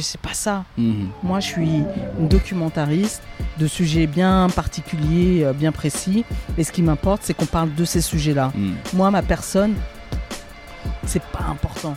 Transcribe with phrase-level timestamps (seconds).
[0.00, 0.64] Sais pas ça.
[0.76, 1.08] Mhm.
[1.22, 1.82] Moi, je suis
[2.18, 3.22] une documentariste
[3.58, 6.24] de sujets bien particuliers, euh, bien précis.
[6.58, 8.52] Et ce qui m'importe, c'est qu'on parle de ces sujets-là.
[8.54, 8.74] Mhm.
[8.94, 9.74] Moi, ma personne,
[11.06, 11.96] c'est pas important.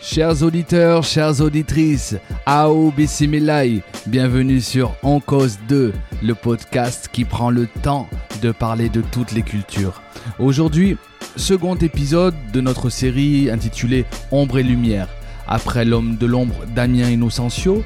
[0.00, 2.16] Chers auditeurs, chères auditrices,
[2.46, 3.64] Ao Bismillah,
[4.06, 5.92] bienvenue sur En Cause 2,
[6.22, 8.08] le podcast qui prend le temps
[8.40, 10.00] de parler de toutes les cultures.
[10.38, 10.96] Aujourd'hui,
[11.36, 15.08] second épisode de notre série intitulée Ombre et Lumière.
[15.50, 17.82] Après l'homme de l'ombre Damien Innocencio,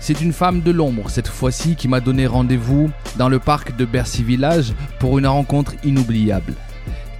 [0.00, 3.86] c'est une femme de l'ombre cette fois-ci qui m'a donné rendez-vous dans le parc de
[3.86, 6.52] Bercy Village pour une rencontre inoubliable.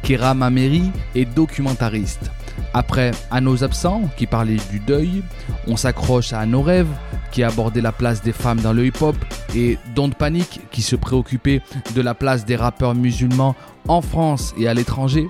[0.03, 2.30] Kera Mameri est documentariste.
[2.75, 5.22] Après À nos absents, qui parlait du deuil,
[5.66, 6.92] on s'accroche à Nos rêves,
[7.33, 9.16] qui abordait la place des femmes dans le hip-hop,
[9.55, 11.62] et Don't Panic, qui se préoccupait
[11.94, 13.56] de la place des rappeurs musulmans
[13.88, 15.27] en France et à l'étranger.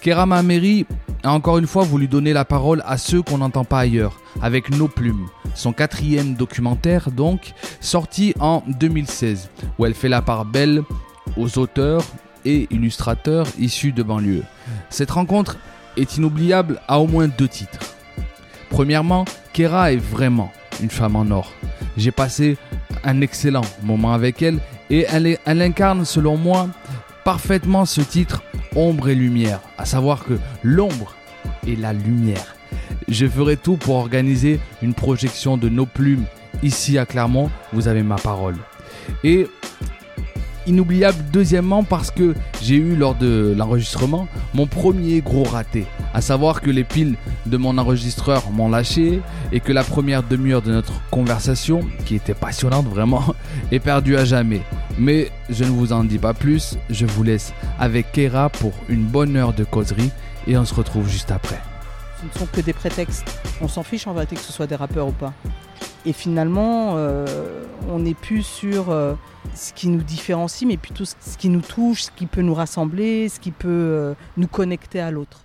[0.00, 0.86] Kera Mameri
[1.22, 4.70] a encore une fois voulu donner la parole à ceux qu'on n'entend pas ailleurs, avec
[4.70, 10.82] Nos Plumes, son quatrième documentaire donc, sorti en 2016, où elle fait la part belle
[11.36, 12.02] aux auteurs
[12.46, 14.42] et illustrateurs issus de banlieue.
[14.88, 15.58] Cette rencontre
[15.98, 17.94] est inoubliable à au moins deux titres.
[18.70, 20.50] Premièrement, Kera est vraiment
[20.82, 21.52] une femme en or.
[21.98, 22.56] J'ai passé
[23.04, 26.68] un excellent moment avec elle et elle incarne selon moi
[27.24, 28.42] parfaitement ce titre
[28.76, 31.16] Ombre et lumière, à savoir que l'ombre
[31.66, 32.54] est la lumière.
[33.08, 36.24] Je ferai tout pour organiser une projection de nos plumes
[36.62, 38.56] ici à Clermont, vous avez ma parole.
[39.24, 39.48] Et
[40.66, 46.60] inoubliable deuxièmement parce que j'ai eu lors de l'enregistrement mon premier gros raté, à savoir
[46.60, 47.16] que les piles
[47.46, 49.20] de mon enregistreur m'ont lâché
[49.52, 53.34] et que la première demi-heure de notre conversation, qui était passionnante vraiment,
[53.72, 54.62] est perdue à jamais.
[55.00, 59.02] Mais je ne vous en dis pas plus, je vous laisse avec Kera pour une
[59.02, 60.10] bonne heure de causerie
[60.46, 61.58] et on se retrouve juste après.
[62.20, 63.24] Ce ne sont que des prétextes.
[63.62, 65.32] On s'en fiche en vérité que ce soit des rappeurs ou pas.
[66.04, 67.24] Et finalement, euh,
[67.88, 69.14] on n'est plus sur euh,
[69.54, 72.54] ce qui nous différencie, mais plutôt ce ce qui nous touche, ce qui peut nous
[72.54, 75.40] rassembler, ce qui peut euh, nous connecter à l'autre.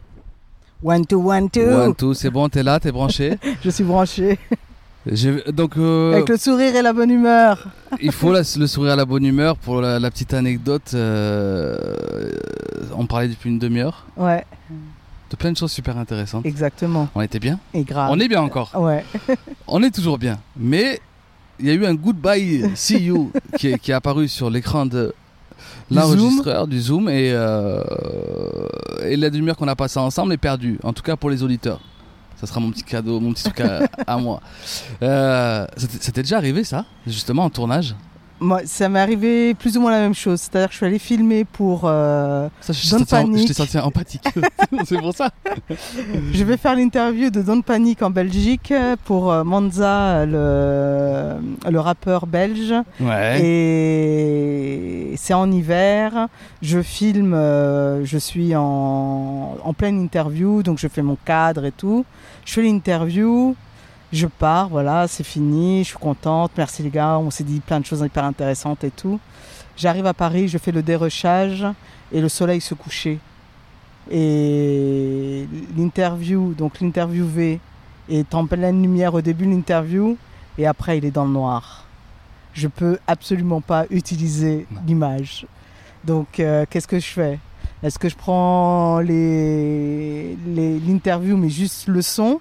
[0.83, 1.61] One, two, one, two.
[1.61, 3.37] One, two, c'est bon, t'es là, t'es branché?
[3.63, 4.37] Je suis branché.
[5.53, 7.67] Donc, euh, Avec le sourire et la bonne humeur.
[8.01, 9.55] il faut la- le sourire à la bonne humeur.
[9.55, 11.77] Pour la, la petite anecdote, euh,
[12.97, 14.43] on parlait depuis une demi-heure Ouais,
[15.29, 16.45] de plein de choses super intéressantes.
[16.45, 17.07] exactement.
[17.13, 18.09] On était bien Et grave.
[18.11, 18.71] On est bien encore.
[18.75, 19.05] Ouais.
[19.67, 20.39] On est toujours bien.
[20.57, 20.99] Mais
[21.59, 24.85] il y a eu un goodbye see you qui est, qui est apparu sur l'écran
[24.87, 25.13] de
[25.89, 27.79] Du l'enregistreur du Zoom et, euh,
[29.03, 30.79] et la demi-heure qu'on a passée ensemble est perdue.
[30.83, 31.79] En tout cas pour les auditeurs.
[32.39, 34.41] Ça sera mon petit cadeau, mon petit truc à, à moi.
[35.01, 37.95] Euh, C'était déjà arrivé ça, justement en tournage?
[38.41, 40.41] Moi, ça m'est arrivé plus ou moins la même chose.
[40.41, 41.83] C'est-à-dire que je suis allée filmer pour.
[41.85, 43.43] euh, Ça, je Don't panique.
[43.43, 44.27] je t'ai senti empathique.
[44.85, 45.29] C'est pour ça.
[46.33, 48.73] Je vais faire l'interview de Don't Panic en Belgique
[49.05, 51.35] pour euh, Manza, le,
[51.71, 52.73] le rappeur belge.
[52.99, 53.39] Ouais.
[53.41, 56.27] Et c'est en hiver.
[56.61, 61.71] Je filme, euh, je suis en, en pleine interview, donc je fais mon cadre et
[61.71, 62.05] tout.
[62.45, 63.55] Je fais l'interview,
[64.13, 66.51] je pars, voilà, c'est fini, je suis contente.
[66.57, 69.19] Merci les gars, on s'est dit plein de choses hyper intéressantes et tout.
[69.75, 71.65] J'arrive à Paris, je fais le dérochage
[72.13, 73.17] et le soleil se couchait.
[74.11, 77.59] Et l'interview, donc l'interviewé
[78.07, 80.15] est en pleine lumière au début de l'interview
[80.59, 81.85] et après il est dans le noir.
[82.53, 85.47] Je peux absolument pas utiliser l'image.
[86.03, 87.39] Donc euh, qu'est-ce que je fais?
[87.85, 90.35] Est-ce que je prends les,
[90.87, 92.39] l'interview mais juste le son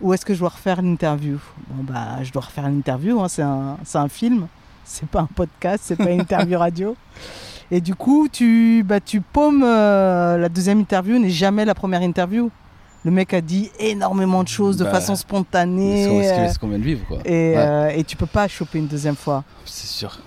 [0.00, 1.38] ou est-ce que je dois refaire l'interview?
[1.68, 4.46] Bon bah je dois refaire l'interview, hein, c'est un, c'est un film,
[4.84, 6.96] c'est pas un podcast, c'est pas une interview radio.
[7.72, 12.02] Et du coup, tu, bah, tu paumes euh, la deuxième interview n'est jamais la première
[12.02, 12.50] interview.
[13.04, 16.04] Le mec a dit énormément de choses de Bah, façon C'est spontanée.
[16.04, 17.18] ce qu'on- euh, c'est ce qu'on vient de vivre, quoi.
[17.24, 17.54] et, Ouais.
[17.56, 19.42] euh, et tu peux pas choper une deuxième fois.
[19.64, 20.18] C'est sûr.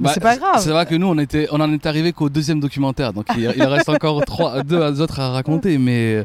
[0.00, 0.58] Mais c'est pas grave.
[0.60, 3.50] C'est vrai que nous, on, était, on en est arrivé qu'au deuxième documentaire, donc il,
[3.56, 6.24] il reste encore trois, deux autres à raconter, mais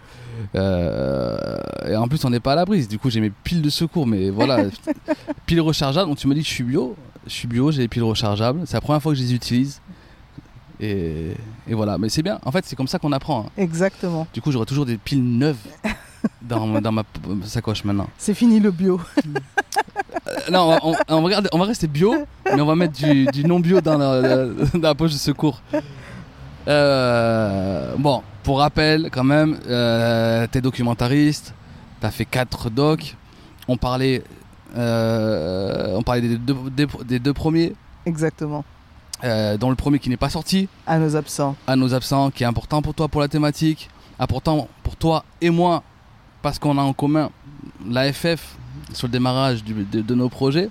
[0.55, 1.37] euh,
[1.87, 2.87] et en plus on n'est pas à la brise.
[2.87, 4.65] Du coup, j'ai mes piles de secours, mais voilà,
[5.45, 6.09] piles rechargeables.
[6.09, 6.95] Donc tu me dis, je suis bio,
[7.25, 8.61] je suis bio, j'ai des piles rechargeables.
[8.65, 9.79] C'est la première fois que je les utilise,
[10.79, 11.31] et,
[11.67, 11.97] et voilà.
[11.97, 12.39] Mais c'est bien.
[12.43, 13.45] En fait, c'est comme ça qu'on apprend.
[13.47, 13.51] hein.
[13.57, 14.27] Exactement.
[14.33, 15.57] Du coup, j'aurai toujours des piles neuves
[16.41, 17.03] dans, dans ma
[17.45, 18.07] sacoche maintenant.
[18.17, 18.99] C'est fini le bio.
[20.27, 22.13] Euh, non, on, on- on va regarder- on va rester bio,
[22.45, 25.61] mais on va mettre du, du non bio dans la, dans la poche de secours.
[26.67, 31.53] Euh, bon, pour rappel, quand même, euh, t'es documentariste,
[31.99, 33.15] t'as fait quatre docs.
[33.67, 34.23] On parlait,
[34.77, 37.73] euh, on parlait des deux, des- des deux premiers,
[38.05, 38.63] Exactement.
[39.23, 41.55] dont le premier qui n'est pas sorti, À nos absents.
[41.67, 43.89] à nos absents, qui est important pour toi pour la thématique,
[44.19, 45.83] important pour toi et moi,
[46.41, 47.29] parce qu'on a en commun
[47.87, 48.57] la FF
[48.93, 50.69] sur le démarrage de, nos projets.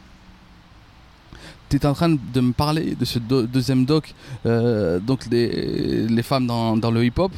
[1.69, 4.15] Tu es en train de me parler de ce deuxième doc,
[4.47, 7.33] euh, donc les, femmes dans, le hip-hop.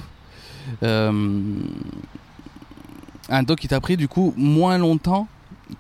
[0.82, 1.42] Euh,
[3.28, 5.26] un doc qui t'a pris du coup moins longtemps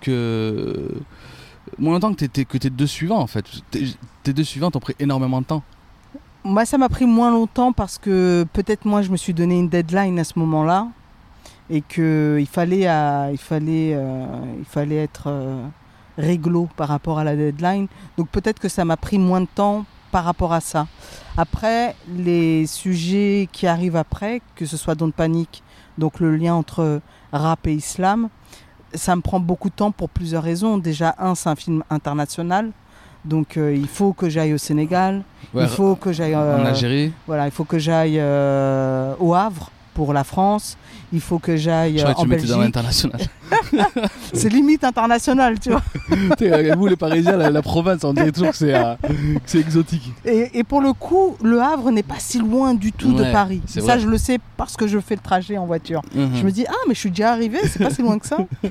[0.00, 0.90] que.
[1.78, 3.44] Moins longtemps que, t'étais- que tes deux suivants en fait.
[3.70, 3.86] Tes,
[4.22, 5.62] tes deux suivants t'ont pris énormément de temps.
[6.44, 9.68] Moi, ça m'a pris moins longtemps parce que peut-être moi, je me suis donné une
[9.68, 10.88] deadline à ce moment-là
[11.72, 14.26] et que il fallait, euh, il fallait, euh,
[14.58, 15.64] il fallait être euh,
[16.18, 17.86] réglo par rapport à la deadline.
[18.18, 20.86] Donc peut-être que ça m'a pris moins de temps par rapport à ça.
[21.38, 25.62] Après, les sujets qui arrivent après, que ce soit Don't Panic,
[25.96, 27.00] donc le lien entre
[27.32, 28.28] rap et islam,
[28.92, 30.76] ça me prend beaucoup de temps pour plusieurs raisons.
[30.76, 32.72] Déjà, un, c'est un film international.
[33.24, 35.22] Donc euh, il faut que j'aille au Sénégal,
[35.54, 37.12] Ouais, il faut que j'aille en euh, Algérie.
[37.26, 40.76] voilà, il faut que j'aille euh, au Havre pour la France.
[41.12, 42.74] Il faut que j'aille euh, en tu mettais dans Belgique.
[42.74, 43.20] l'international.
[44.32, 45.82] C'est limite international, tu vois.
[46.38, 48.94] Sais, Vous, les Parisiens, la, la province, on dirait toujours que c'est euh,
[49.44, 50.12] c'est exotique.
[50.24, 53.60] Et, et pour le coup, le Havre n'est pas si loin du tout de Paris.
[53.66, 54.00] Ça, vrai.
[54.00, 56.02] je le sais parce que je fais le trajet en voiture.
[56.14, 56.30] Mhm.
[56.36, 58.38] Je me dis, ah, mais je suis déjà arrivé, c'est pas si loin que ça.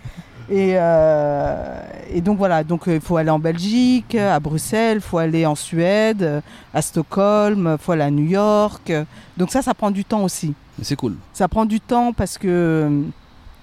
[0.50, 1.82] Et, euh,
[2.14, 5.46] et donc voilà, donc euh, il faut aller en Belgique, à Bruxelles, il faut aller
[5.46, 6.42] en Suède, euh,
[6.74, 8.90] à Stockholm, il faut aller à New York.
[8.90, 9.06] euh.
[9.38, 10.54] Donc ça, ça prend du temps aussi.
[10.82, 11.16] C'est cool.
[11.34, 13.02] Ça prend du temps parce que euh,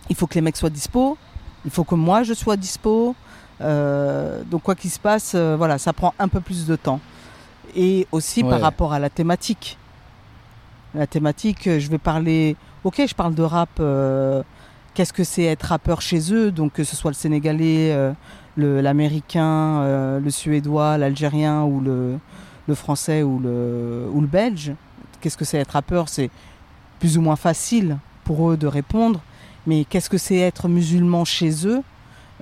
[0.08, 1.16] il faut que les mecs soient dispo,
[1.64, 3.14] il faut que moi je sois dispo.
[3.60, 7.00] Euh, donc quoi qu'il se passe, euh, voilà, ça prend un peu plus de temps.
[7.74, 8.50] Et aussi Ouais.
[8.50, 9.76] par rapport à la thématique.
[10.94, 12.56] La thématique, je vais parler.
[12.84, 13.68] Ok, je parle de rap.
[13.80, 14.42] euh,
[14.94, 16.50] Qu'est-ce que c'est être rappeur chez eux?
[16.50, 17.94] Donc que ce soit le sénégalais,
[18.56, 22.18] le- l'américain, le suédois, l'algérien ou le,
[22.66, 24.72] le français ou le, ou le belge.
[25.20, 26.08] Qu'est-ce que c'est être rappeur?
[26.08, 26.30] C'est
[26.98, 29.20] plus ou moins facile pour eux de répondre.
[29.66, 31.82] Mais qu'est-ce que c'est être musulman chez eux?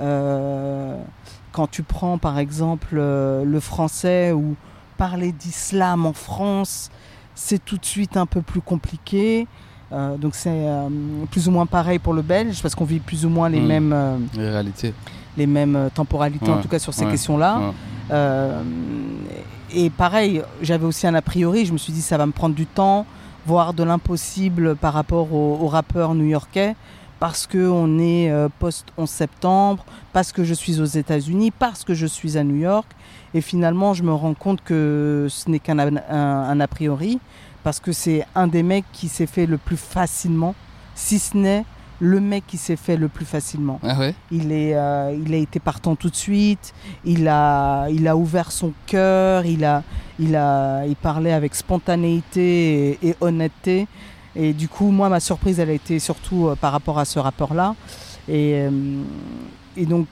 [0.01, 0.97] Euh,
[1.53, 4.55] Quand tu prends par exemple euh, le français ou
[4.99, 6.91] parler d'islam en France,
[7.35, 9.47] c'est tout de suite un peu plus compliqué.
[9.93, 10.67] Euh, donc c'est
[11.31, 13.67] plus ou moins pareil pour le belge parce qu'on vit plus ou moins les Mm.
[13.67, 13.95] mêmes
[14.37, 14.95] Les réalités.
[15.37, 17.61] les mêmes temporalités en tout cas sur ces ouais, questions-là.
[18.11, 18.51] Ouais.
[19.75, 22.55] Et pareil, j'avais aussi un a priori, je me suis dit ça va me prendre
[22.55, 23.05] du temps,
[23.47, 26.75] voire de l'impossible par rapport aux, aux rappeurs new-yorkais,
[27.21, 32.07] parce qu'on est euh, post-11 septembre, parce que je suis aux États-Unis, parce que je
[32.07, 32.87] suis à New York.
[33.35, 37.19] Et finalement, je me rends compte que ce n'est qu'un a- un, un a priori,
[37.63, 40.55] parce que c'est un des mecs qui s'est fait le plus facilement,
[40.95, 41.65] si ce n'est
[42.01, 43.81] le mec qui s'est fait le plus facilement.
[43.83, 46.75] Ah ouais Il, est, euh, il a été partant tout de suite.
[47.05, 49.47] Il a, il a ouvert son cœur.
[49.47, 49.83] Il, a,
[50.19, 53.87] il, a, il parlait avec spontanéité et, et honnêteté.
[54.35, 57.19] Et du coup, moi, ma surprise, elle a été surtout euh, par rapport à ce
[57.19, 57.75] rapport-là.
[58.29, 59.03] Et, euh,
[59.77, 60.09] et donc,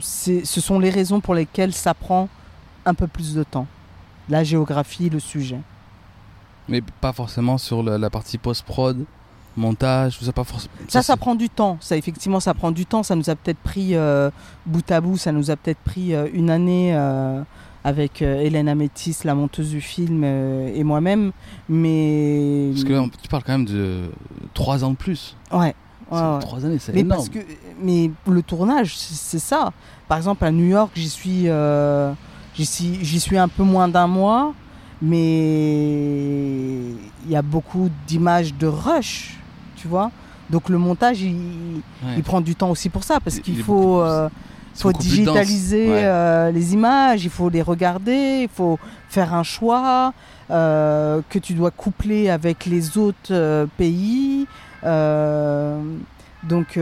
[0.00, 2.28] ce sont les raisons pour lesquelles ça prend
[2.84, 3.66] un peu plus de temps.
[4.28, 5.60] La géographie, le sujet.
[6.68, 9.04] Mais pas forcément sur la, la partie post-prod,
[9.56, 10.72] montage, tout ça, pas forcément.
[10.88, 11.76] Ça, ça prend du temps.
[11.80, 13.02] Ça, effectivement, ça prend du temps.
[13.02, 14.30] Ça nous a peut-être pris, euh,
[14.66, 17.42] bout à bout, ça nous a peut-être pris euh, une année euh,
[17.84, 21.32] avec Hélène Amétis, la monteuse du film, et moi-même.
[21.68, 22.70] Mais.
[22.72, 24.10] Parce que tu parles quand même de
[24.54, 25.36] 3 ans de plus.
[25.50, 25.58] Ouais.
[25.58, 25.74] ouais,
[26.10, 26.38] C'est ouais.
[26.40, 27.18] Trois années, c'est Mais énorme.
[27.18, 27.40] parce que,
[27.82, 29.72] mais le tournage, c'est ça.
[30.08, 31.48] Par exemple, à New York, j'y suis,
[32.54, 34.54] j'y suis, j'y suis un peu moins d'un mois,
[35.02, 36.90] mais
[37.24, 39.38] il y a beaucoup d'images de rush,
[39.82, 40.10] tu vois.
[40.50, 41.34] Donc le montage, il,
[42.04, 42.14] Ouais.
[42.16, 44.28] il prend du temps aussi pour ça, parce Il- qu'il faut, euh,
[44.74, 46.04] faut digitaliser Ouais.
[46.04, 50.12] euh, les images, il faut les regarder, il faut faire un choix
[50.50, 54.46] euh, que tu dois coupler avec les autres pays.
[56.42, 56.78] Donc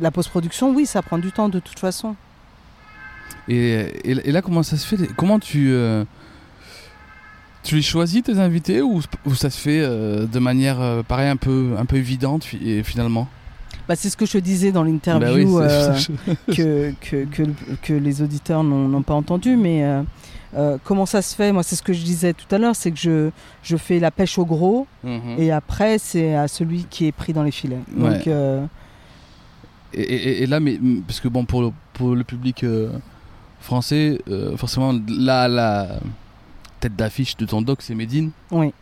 [0.00, 2.14] la post-production, oui, ça prend du temps de toute façon.
[3.48, 4.98] Et, et- et là, comment ça se fait?
[5.16, 5.72] Comment tu.
[7.68, 11.28] Tu les choisis tes invités ou, ou ça se fait euh, de manière euh, pareil
[11.28, 13.28] un peu un peu évidente fi- finalement?
[13.86, 17.42] Bah, c'est ce que je disais dans Bah oui, l'interview c'est- euh, que, que, que,
[17.82, 19.82] que les auditeurs n'ont pas entendu, mais
[20.56, 21.52] euh, comment ça se fait?
[21.52, 23.30] Moi, c'est ce que je disais tout à l'heure, c'est que je,
[23.62, 25.36] je fais la pêche au gros, Mhm.
[25.38, 27.78] et après, c'est à celui qui est pris dans les filets.
[27.96, 28.62] Donc, Ouais.
[29.94, 32.64] Et, et- et là, mais, parce que bon, pour, le- pour le public
[33.60, 34.18] français,
[34.56, 35.98] forcément, la, la
[36.80, 38.30] tête d'affiche de ton doc, c'est Medine.
[38.50, 38.72] Oui.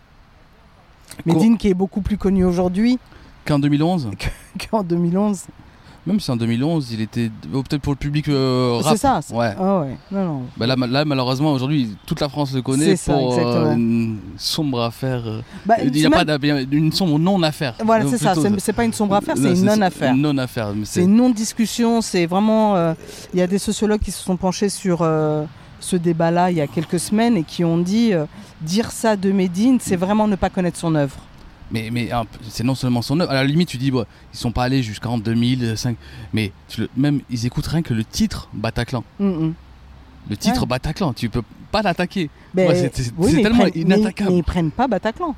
[1.24, 2.98] Medine qui est beaucoup plus connu aujourd'hui
[3.44, 4.10] Qu'en 2011
[4.70, 5.44] qu'en 2011.
[6.04, 8.92] Même si en 2011, il était oh, peut-être pour le public euh, rap.
[8.94, 9.20] C'est ça.
[9.32, 9.52] Ouais.
[9.58, 9.96] Ah ouais.
[10.12, 10.42] Non, non.
[10.56, 14.18] Bah là, ma- là, malheureusement, aujourd'hui, toute la France le connaît ça, pour euh, une
[14.36, 15.22] sombre affaire.
[15.26, 17.74] euh, Bah, il n'y a même- pas une sombre non-affaire.
[17.84, 18.34] Voilà, Euh, c'est ça.
[18.58, 20.14] C'est pas une sombre affaire, c'est une non-affaire.
[20.14, 20.72] Une non-affaire.
[20.84, 22.00] C'est une non-discussion.
[22.02, 22.76] C'est vraiment.
[22.76, 22.94] euh,
[23.34, 25.44] Il y a des sociologues qui se sont penchés sur euh,
[25.86, 28.26] ce débat-là il y a quelques semaines et qui ont dit euh,
[28.60, 31.16] dire ça de Medine, c'est vraiment ne pas connaître son œuvre.
[31.70, 33.30] Mais, mais peu- c'est non seulement son œuvre.
[33.32, 35.96] À la limite, tu dis, bon, ils sont pas allés jusqu'en 2005.
[36.32, 39.02] Mais tu le- même, ils écoutent rien que le titre Bataclan.
[39.18, 39.54] Mm, mm.
[40.30, 40.66] Le titre Ouais.
[40.68, 42.30] Bataclan, tu peux pas l'attaquer.
[42.54, 44.30] Ben, Ouais, c'est- oui, tellement prennent- mais- inattaquable.
[44.30, 45.34] Mais ils prennent pas Bataclan.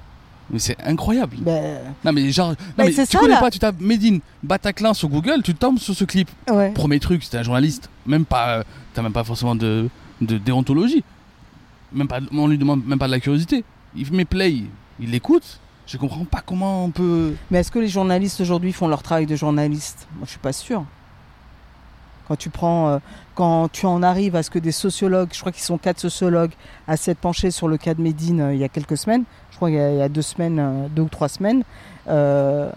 [0.51, 1.37] Mais c'est incroyable.
[1.41, 3.41] Ben, Non, mais genre, non, Ben, mais tu ça, connais là.
[3.41, 6.29] pas, tu tapes Medine Bataclan sur Google, tu tombes sur ce clip.
[6.51, 6.71] ouais.
[6.73, 7.89] Premier truc, c'était un journaliste.
[8.07, 8.63] Même pas, euh,
[8.95, 9.89] t'as même pas forcément de,
[10.21, 11.05] de déontologie.
[11.93, 13.65] Même pas, on lui demande même pas de la curiosité.
[13.97, 14.63] Il met play,
[15.01, 15.61] il l'écoute.
[15.87, 17.35] Je comprends pas comment on peut.
[17.51, 20.07] Mais est-ce que les journalistes aujourd'hui font leur travail de journaliste?
[20.17, 20.85] Moi, je suis pas sûr.
[22.27, 22.99] Quand tu prends, euh,
[23.35, 26.51] quand tu en arrives à ce que des sociologues, je crois qu'ils sont quatre sociologues,
[26.87, 29.25] à s'être penchés sur le cas de Médine euh, il y a quelques semaines.
[29.51, 31.65] Je crois qu'il y a, il y a deux semaines, euh, deux ou trois semaines.
[32.09, 32.71] Euh,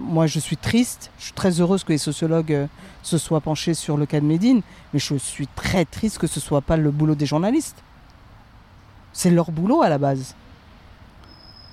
[0.00, 1.10] moi, je suis triste.
[1.18, 2.66] Je suis très heureuse que les sociologues euh,
[3.02, 4.60] se soient penchés sur le cas de Médine,
[4.92, 7.76] mais je suis très triste que ce soit pas le boulot des journalistes.
[9.12, 10.34] C'est leur boulot à la base.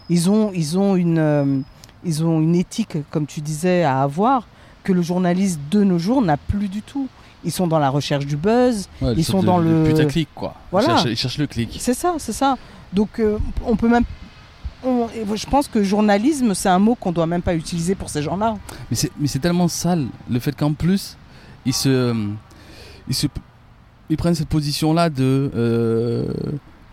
[0.10, 1.60] Ils ont, ils ont une, euh,
[2.04, 4.48] ils ont une éthique, comme tu disais, à avoir
[4.84, 7.08] que le journaliste de nos jours n'a plus du tout.
[7.44, 8.88] Ils sont dans la recherche du buzz.
[9.02, 10.54] Ouais, Ils sont de- dans de le- putaclic, quoi.
[10.72, 10.88] Voilà.
[10.88, 11.78] Ils cherchent, ils cherchent le clic.
[11.80, 12.58] C'est ça, c'est ça.
[12.94, 14.04] Donc, euh, on peut même.
[14.84, 18.22] On- je pense que journalisme, c'est un mot qu'on doit même pas utiliser pour ces
[18.22, 18.58] gens-là.
[18.90, 18.98] Mais
[19.28, 21.18] c'est, tellement sale le fait qu'en plus,
[21.66, 22.16] ils se,
[23.08, 23.28] ils se,
[24.10, 26.26] ils prennent cette position-là de, euh,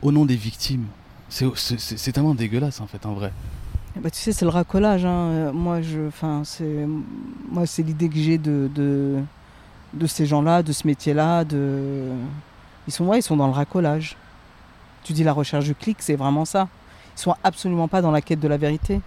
[0.03, 0.85] au nom des victimes.
[1.29, 3.33] C'est, tellement dégueulasse en fait, en vrai.
[3.97, 5.05] Eh ben, tu sais, c'est le racolage.
[5.05, 5.11] hein.
[5.31, 6.87] Euh, Moi, je, enfin, c'est,
[7.51, 9.17] moi, c'est l'idée que j'ai de, de,
[9.95, 11.45] de ces gens-là, de ce métier-là.
[11.45, 12.09] De,
[12.87, 14.17] ils sont, ouais, ils sont dans le racolage.
[15.05, 16.69] Tu dis la recherche du clic, c'est vraiment ça.
[17.19, 19.01] Sont absolument pas dans la quête de la vérité.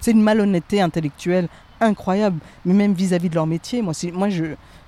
[0.00, 1.48] C'est une malhonnêteté intellectuelle
[1.80, 3.82] incroyable, mais même vis-à-vis de leur métier.
[3.82, 4.44] Moi, moi, je,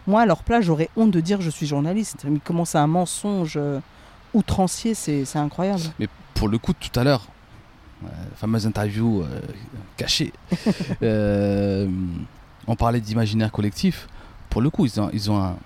[0.06, 2.24] moi, à leur place, j'aurais honte de dire je suis journaliste.
[2.28, 3.80] Mais comment c'est un mensonge euh,
[4.32, 5.82] outrancier, c'est, incroyable.
[6.34, 7.26] Pour le coup, tout à l'heure,
[8.04, 9.40] euh, fameuse interview euh,
[9.96, 10.32] cachée,
[11.02, 11.88] euh,
[12.68, 14.06] on parlait d'imaginaire collectif.
[14.50, 15.56] Pour le coup, ils ont, ils ont un,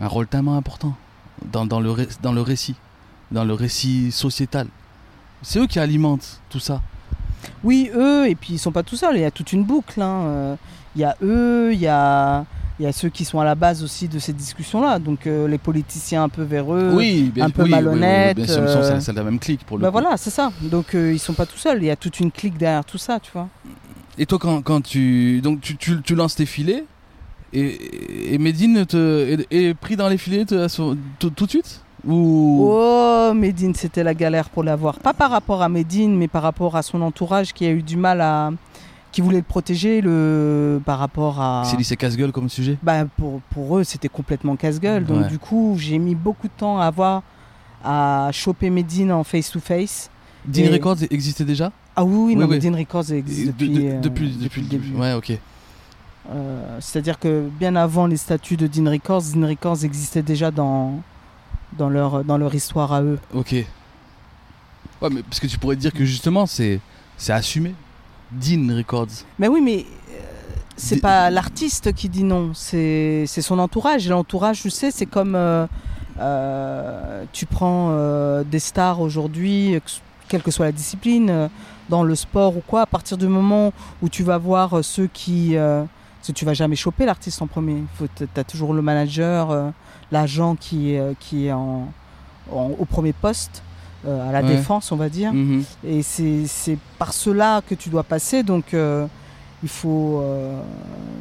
[0.00, 0.96] un rôle tellement important
[1.52, 2.76] dans, dans, le, ré- dans le récit,
[3.32, 4.66] dans le récit sociétal.
[5.42, 6.80] C'est eux qui alimentent tout ça.
[7.64, 10.00] Oui, eux, et puis ils sont pas tout seuls, il y a toute une boucle.
[10.00, 10.22] hein.
[10.26, 10.56] Euh,
[10.94, 12.44] Il y a eux, il y a,
[12.78, 14.98] il y a ceux qui sont à la base aussi de ces discussions-là.
[14.98, 16.90] Donc euh, les politiciens un peu véreux.
[16.92, 19.78] oui, bien, un peu oui, oui, oui, bien sûr, euh, c'est- la même clique pour
[19.78, 19.92] le Bah coup.
[20.00, 20.52] voilà, c'est ça.
[20.60, 22.98] Donc euh, ils sont pas tout seuls, il y a toute une clique derrière tout
[22.98, 23.48] ça, tu vois.
[24.18, 26.84] Et toi, quand, quand tu, donc tu, tu, tu lances tes filets,
[27.54, 31.50] et, et Medine te, est, est pris dans les filets te- sur- tout, tout de
[31.50, 31.80] suite?
[32.06, 34.98] Ou Oh, Medine, c'était la galère pour l'avoir.
[34.98, 37.96] Pas par rapport à Medine, mais par rapport à son entourage qui a eu du
[37.96, 38.50] mal à.
[39.12, 40.80] qui voulait le protéger le...
[40.84, 41.62] par rapport à.
[41.64, 42.76] c'est dit c'est casse-gueule comme sujet?
[42.82, 45.04] Bah, pour, pour eux, c'était complètement casse-gueule.
[45.04, 45.28] Donc, Ouais.
[45.28, 47.22] du coup, j'ai mis beaucoup de temps à avoir
[47.84, 50.08] à choper Medine en face-to-face.
[50.44, 51.70] Dean Et- Records existait déjà?
[51.94, 52.54] Ah oui, oui, non, oui.
[52.56, 54.94] Medine Records existe De- depuis, de- euh, depuis, depuis depuis le début.
[54.96, 55.32] Ouais, ok.
[56.30, 61.00] Euh, C'est-à-dire que bien avant les statuts de Dean Records, Dean Records existait déjà dans,
[61.78, 63.18] dans, leur, dans leur histoire à eux.
[63.34, 63.52] Ok.
[65.00, 66.80] Ouais, mais parce que tu pourrais dire que justement, c'est,
[67.16, 67.74] c'est assumé.
[68.30, 69.08] Dean Records.
[69.38, 70.14] Mais oui, mais euh,
[70.76, 74.06] c'est pas l'artiste qui dit non, c'est son entourage.
[74.06, 75.66] Et l'entourage, tu sais, c'est comme euh,
[76.18, 79.90] euh, tu prends euh, des stars aujourd'hui, que-
[80.28, 81.50] quelle que soit la discipline,
[81.90, 85.56] dans le sport ou quoi, à partir du moment où tu vas voir ceux qui.
[86.34, 87.82] tu vas jamais choper l'artiste en premier.
[88.16, 89.72] Tu as toujours le manager,
[90.12, 91.88] l'agent qui, est, euh, qui est en,
[92.52, 93.62] en- au premier poste,
[94.06, 94.56] euh, à la Ouais.
[94.56, 95.32] défense, on va dire.
[95.32, 95.64] Mhm.
[95.84, 98.42] Et c'est par cela que tu dois passer.
[98.44, 99.06] Donc, euh,
[99.64, 100.60] il faut, euh,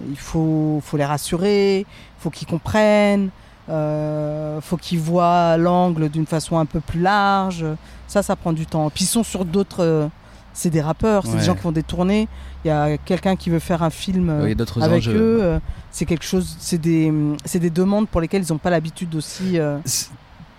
[0.09, 1.85] il faut, faut les rassurer, il
[2.19, 3.29] faut qu'ils comprennent,
[3.69, 7.65] il faut qu'ils voient l'angle d'une façon un peu plus large.
[8.07, 8.89] Ça, ça prend du temps.
[8.89, 10.09] Puis ils sont sur d'autres.
[10.53, 11.37] c'est des rappeurs, c'est Ouais.
[11.39, 12.27] des gens qui font des tournées.
[12.63, 15.13] Il y a quelqu'un qui veut faire un film euh, avec enjeux.
[15.15, 15.39] eux.
[15.43, 16.55] euh, c'est quelque chose.
[16.59, 17.11] C'est des,
[17.43, 19.57] c'est des demandes pour lesquelles ils n'ont pas l'habitude aussi.
[19.59, 19.77] euh,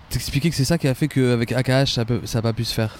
[0.09, 2.73] T'expliquais que c'est ça qui a fait qu'avec AKH, ça n'a ça pas pu se
[2.73, 2.97] faire.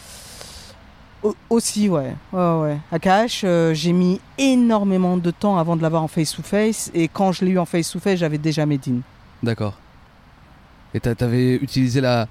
[1.22, 2.16] Au- aussi, ouais.
[2.34, 2.78] ouais, ouais.
[2.92, 6.90] AKH, euh, j'ai mis énormément de temps avant de l'avoir en face-to-face.
[6.94, 9.02] Et quand je l'ai eu en face-to-face, j'avais déjà Medine.
[9.42, 9.78] D'accord.
[10.94, 12.28] Et t'a- t'avais utilisé la,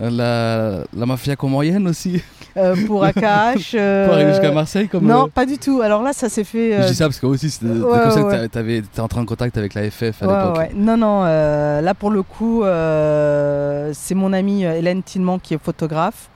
[0.00, 2.22] la, la mafia comorienne aussi
[2.56, 3.22] Euh, pour AKH.
[3.74, 5.80] euh, pour arriver jusqu'à Marseille comme Non, euh, pas du tout.
[5.80, 6.74] Alors là, ça s'est fait.
[6.74, 8.48] euh, Je dis ça parce que aussi c'était ouais, comme ça que ouais.
[8.48, 10.76] t'avais- t'étais entré en contact avec la FF à Ouais, l'époque.
[10.76, 15.54] Non, non, euh, là pour le coup, euh, c'est mon amie euh, Hélène Tillman qui
[15.54, 16.28] est photographe,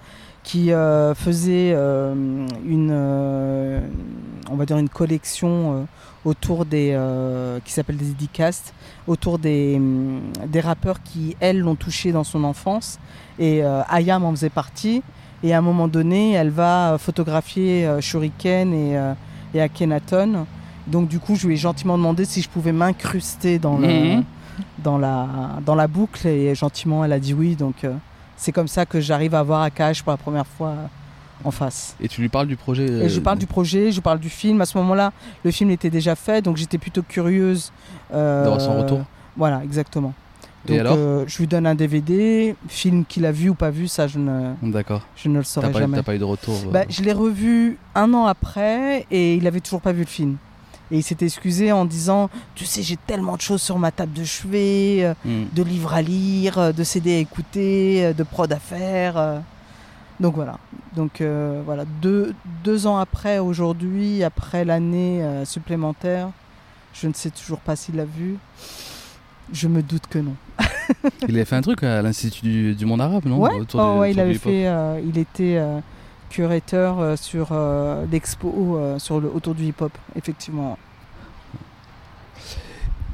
[0.42, 2.14] qui euh, faisait euh,
[2.66, 3.80] une, euh,
[4.50, 5.85] on va dire une collection euh,
[6.25, 8.73] autour des, euh, qui s'appelle des dédicaces,
[9.06, 12.98] autour des, hum, des rappeurs qui, elle, l'ont touché dans son enfance.
[13.38, 15.02] Et euh, Ayam en faisait partie.
[15.42, 19.12] Et à un moment donné, elle va photographier euh, Shuriken et, euh,
[19.54, 20.46] et Akhenaton.
[20.86, 24.25] Donc du coup, je lui ai gentiment demandé si je pouvais m'incruster dans, Mhm.
[24.82, 25.26] dans, la,
[25.64, 27.56] dans la boucle et gentiment elle a dit oui.
[27.56, 27.92] Donc euh,
[28.36, 30.86] c'est comme ça que j'arrive à voir Akash pour la première fois euh,
[31.45, 31.97] en face.
[32.00, 34.31] Et tu lui parles du projet Et je euh, parle du projet, je parle du
[34.31, 34.61] film.
[34.61, 35.12] À ce moment-là,
[35.45, 37.73] le film était déjà fait, donc j'étais plutôt curieuse.
[38.12, 39.00] euh, D'avoir son retour.
[39.37, 40.14] Voilà, exactement.
[40.69, 43.71] Et Donc alors euh, je lui donne un DVD, film qu'il a vu ou pas
[43.71, 45.02] vu, ça je ne, D'accord.
[45.14, 45.97] je ne le T'as saurai pas, jamais.
[45.97, 49.47] t'as pas eu de retour euh, Bah, je l'ai revu un an après et il
[49.47, 50.37] avait toujours pas vu le film.
[50.90, 54.12] Et il s'était excusé en disant Tu sais, j'ai tellement de choses sur ma table
[54.12, 55.45] de chevet, euh, hmm.
[55.55, 59.43] de livres à lire, euh, de CD à écouter, euh, de prod à faire.
[60.20, 60.58] Donc voilà.
[60.94, 61.85] Donc euh, voilà.
[62.00, 66.30] Deux, deux ans après, aujourd'hui, après l'année euh, supplémentaire,
[66.94, 68.37] je ne sais toujours pas s'il l'a vu.
[69.52, 70.35] Je me doute que non.
[71.28, 73.38] Il avait fait un truc à l'Institut du, du monde arabe, non?
[73.38, 74.66] Ouais, Autour Oh, ouais, il avait fait.
[74.66, 75.61] euh, il était
[76.30, 77.52] curateur sur
[78.11, 80.78] l'expo sur le autour du hip-hop, effectivement.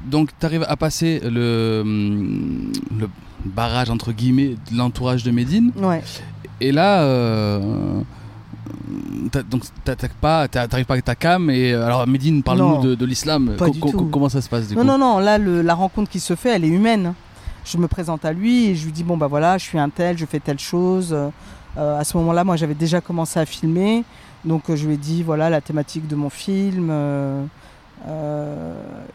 [0.05, 3.09] Donc tu arrives à passer le, le
[3.45, 5.73] barrage entre guillemets de l'entourage de Médine.
[5.77, 6.03] Ouais.
[6.63, 8.01] Et là, euh,
[9.51, 11.51] donc t'attaques pas, t'a- t'arrives pas avec ta cam.
[11.51, 13.55] Et euh, alors Médine, parle-nous de, de l'islam.
[13.59, 15.19] Co- co- comment ça se passe du Non, coup non, non.
[15.19, 17.15] Là, le- la rencontre qui se fait, elle est humaine.
[17.65, 19.89] Je me présente à lui et je lui dis bon bah voilà, je suis un
[19.89, 21.13] tel, je fais telle chose.
[21.79, 24.05] Euh, à ce moment-là, moi, j'avais déjà commencé à filmer,
[24.45, 26.89] donc euh, je lui ai dit voilà la thématique de mon film.
[26.91, 27.45] euh,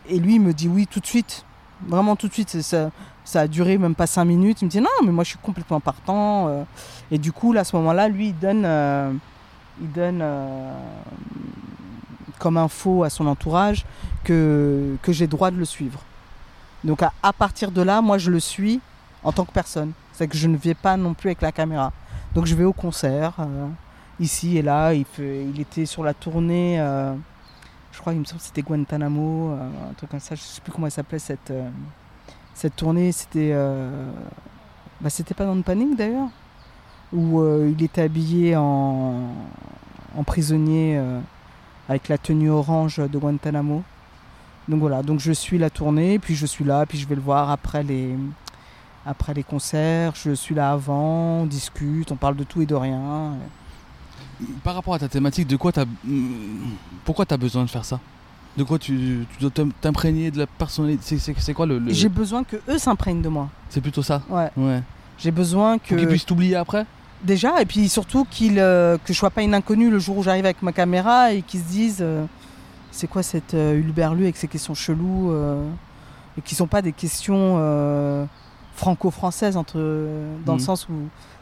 [0.10, 1.44] et lui, il me dit oui tout de suite,
[1.86, 2.62] vraiment tout de suite.
[2.62, 2.90] Ça,
[3.28, 4.62] ça a duré même pas cinq minutes.
[4.62, 6.48] Il me dit non, mais moi, je suis complètement partant.
[6.48, 6.64] euh.
[7.12, 9.12] et du coup, là, à ce moment-là, lui, il donne, euh,
[9.82, 10.72] il donne euh,
[12.40, 13.86] comme info à son entourage
[14.24, 16.00] que, que j'ai droit de le suivre.
[16.84, 18.80] Donc à, partir de là, moi je le suis
[19.24, 19.92] en tant que personne.
[20.14, 21.92] C'est que je ne vais pas non plus avec la caméra.
[22.34, 23.34] Donc je vais au concert,
[24.20, 24.94] ici et là.
[24.94, 26.80] Il, il était sur la tournée,
[27.98, 30.36] je crois, il me semble que c'était Guantanamo, euh, un truc comme ça.
[30.36, 31.68] Je ne sais plus comment elle s'appelait cette, euh,
[32.54, 33.12] cette tournée.
[33.12, 34.12] C'était euh,
[35.02, 36.30] bah, c'était pas dans le panique d'ailleurs,
[37.12, 39.34] où il était habillé en,
[40.28, 41.02] prisonnier
[41.90, 43.82] avec la tenue orange de Guantanamo.
[44.68, 47.22] Donc voilà, donc je suis la tournée, puis je suis là, puis je vais le
[47.22, 48.16] voir après les,
[49.08, 52.76] après les concerts, je suis là avant, on discute, on parle de tout et de
[52.76, 53.34] rien.
[54.64, 58.00] Par rapport à ta thématique, de quoi t'as, hum, pourquoi t'as besoin de faire ça?
[58.58, 62.10] De quoi tu, tu dois t'im- t'imprégner de la personnalité C'est, quoi le, le- J'ai
[62.10, 63.50] besoin que eux s'imprègnent de moi.
[63.70, 64.22] C'est plutôt ça?
[64.30, 64.50] Ouais.
[64.58, 64.82] Ouais.
[65.20, 66.86] J'ai besoin que qu'ils puissent t'oublier après?
[67.24, 70.24] déjà et puis surtout qu'ils euh, que je sois pas une inconnue le jour où
[70.24, 72.24] j'arrive avec ma caméra et qu'ils se disent euh,
[72.92, 75.34] c'est quoi cette euh, Hulberlu avec ces questions cheloues
[76.38, 77.58] et qui sont pas des questions
[78.76, 79.78] franco-françaises entre
[80.46, 80.66] dans le Mhm.
[80.66, 80.94] sens où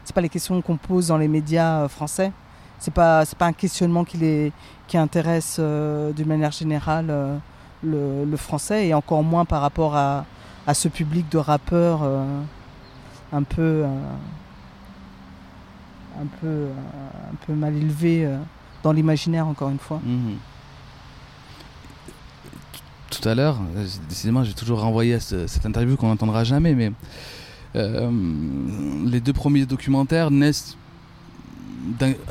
[0.04, 2.32] c'est pas les questions qu'on pose dans les médias français.
[2.78, 4.52] C'est pas c'est pas un questionnement qui les
[4.88, 7.36] qui intéresse euh, d'une manière générale euh,
[7.82, 10.24] le, le français et encore moins par rapport à,
[10.66, 12.24] à ce public de rappeurs euh,
[13.32, 13.84] un peu
[16.20, 16.66] un peu
[17.32, 18.28] un peu mal élevé
[18.82, 20.00] dans l'imaginaire encore une fois.
[20.04, 20.36] Mhm.
[23.10, 23.58] Tout à l'heure,
[24.08, 26.92] décidément, j'ai toujours renvoyé à ce- cette interview qu'on n'entendra jamais, mais
[27.74, 30.76] les deux premiers documentaires naissent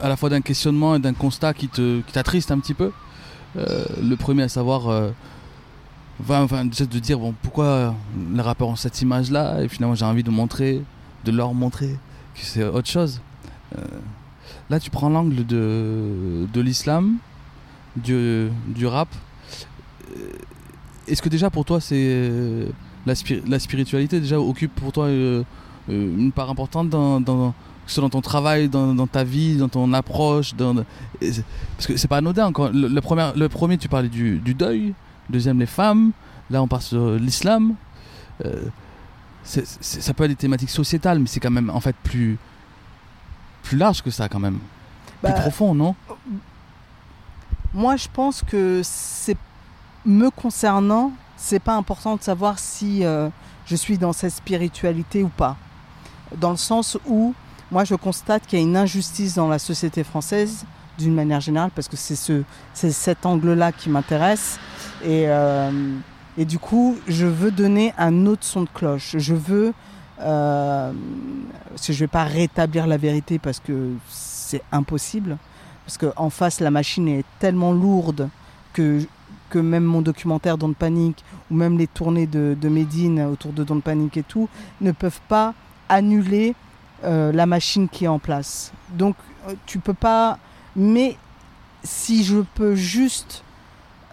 [0.02, 2.92] à la fois d'un questionnement et d'un constat qui te qui t'attriste un petit peu.
[3.58, 5.12] Euh, le premier à savoir, euh,
[6.28, 7.96] enfin, de dire bon pourquoi
[8.34, 10.82] les rappeurs ont cette image-là, et finalement j'ai envie de montrer,
[11.24, 11.98] de leur montrer
[12.36, 13.22] que c'est autre chose.
[13.78, 13.82] Euh,
[14.70, 17.16] là, tu prends l'angle de, de l'islam,
[17.96, 19.08] du, du rap.
[20.18, 20.32] Euh,
[21.08, 22.68] Est-ce que déjà pour toi, c'est
[23.06, 23.14] la,
[23.48, 25.08] la spiritualité déjà occupe pour toi
[25.88, 27.54] une part importante dans,
[27.86, 30.76] que ce soit dans ton travail, dans, dans ta vie, dans ton approche dans,
[31.20, 32.52] Parce que c'est pas anodin.
[32.52, 34.94] Quand, le, le premier, le premier, tu parlais du, du deuil.
[35.30, 36.12] Deuxième, les femmes.
[36.50, 37.76] Là, on passe sur l'islam.
[38.46, 38.66] Euh,
[39.44, 42.38] ça peut être des thématiques sociétales, mais c'est quand même en fait plus,
[43.64, 44.60] plus large que ça quand même.
[45.22, 45.96] Bah, plus profond, non?
[47.74, 49.38] Moi, je pense que c'est
[50.06, 53.30] me concernant, c'est pas important de savoir si euh,
[53.66, 55.58] je suis dans cette spiritualité ou pas.
[56.38, 57.34] Dans le sens où
[57.72, 60.66] moi, je constate qu'il y a une injustice dans la société française
[60.98, 64.60] d'une manière générale, parce que c'est ce, cet angle-là qui m'intéresse.
[65.04, 65.72] Et, euh,
[66.38, 69.16] et du coup, je veux donner un autre son de cloche.
[69.18, 69.74] Je veux,
[70.22, 70.92] euh,
[71.82, 75.38] je vais pas rétablir la vérité parce que c'est impossible,
[75.86, 78.30] parce qu'en face, la machine est tellement lourde
[78.74, 79.06] que
[79.50, 83.64] que même mon documentaire Don't Panic ou même les tournées de, de Médine autour de
[83.64, 84.50] Don't Panic et tout
[84.82, 85.54] ne peuvent pas
[85.88, 86.56] annuler
[87.06, 88.72] euh, la machine qui est en place.
[88.94, 89.16] Donc
[89.48, 90.40] euh, tu peux pas.
[90.76, 91.18] Mais
[91.84, 93.44] si je peux juste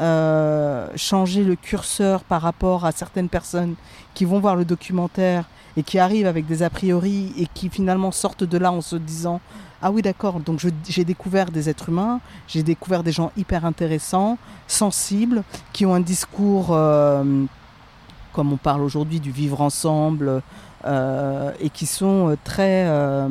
[0.00, 3.74] euh, changer le curseur par rapport à certaines personnes
[4.14, 8.10] qui vont voir le documentaire et qui arrivent avec des a priori et qui finalement
[8.10, 9.40] sortent de là en se disant
[9.80, 14.38] ah oui d'accord donc j'ai découvert des êtres humains j'ai découvert des gens hyper intéressants
[14.68, 16.76] sensibles qui ont un discours
[18.32, 20.42] comme on parle aujourd'hui du vivre ensemble
[20.84, 23.28] et qui sont euh, très euh,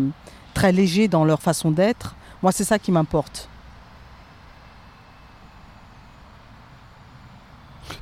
[0.54, 3.48] très légers dans leur façon d'être moi c'est ça qui m'importe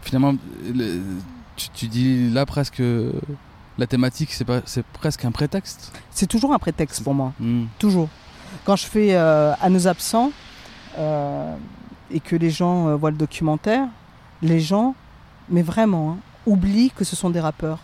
[0.01, 0.33] Finalement,
[0.73, 1.01] le-
[1.55, 2.81] tu, tu dis là presque
[3.77, 5.91] la thématique, c'est pas- c'est presque un prétexte.
[6.11, 7.65] c'est toujours un prétexte pour moi Hmm.
[7.79, 8.09] Toujours.
[8.65, 10.31] Quand je fais euh, à nos absents
[10.97, 11.55] euh,
[12.11, 13.87] et que les gens euh, voient le documentaire,
[14.41, 14.95] les gens,
[15.49, 17.79] mais vraiment, hein, oublient que ce sont des rappeurs.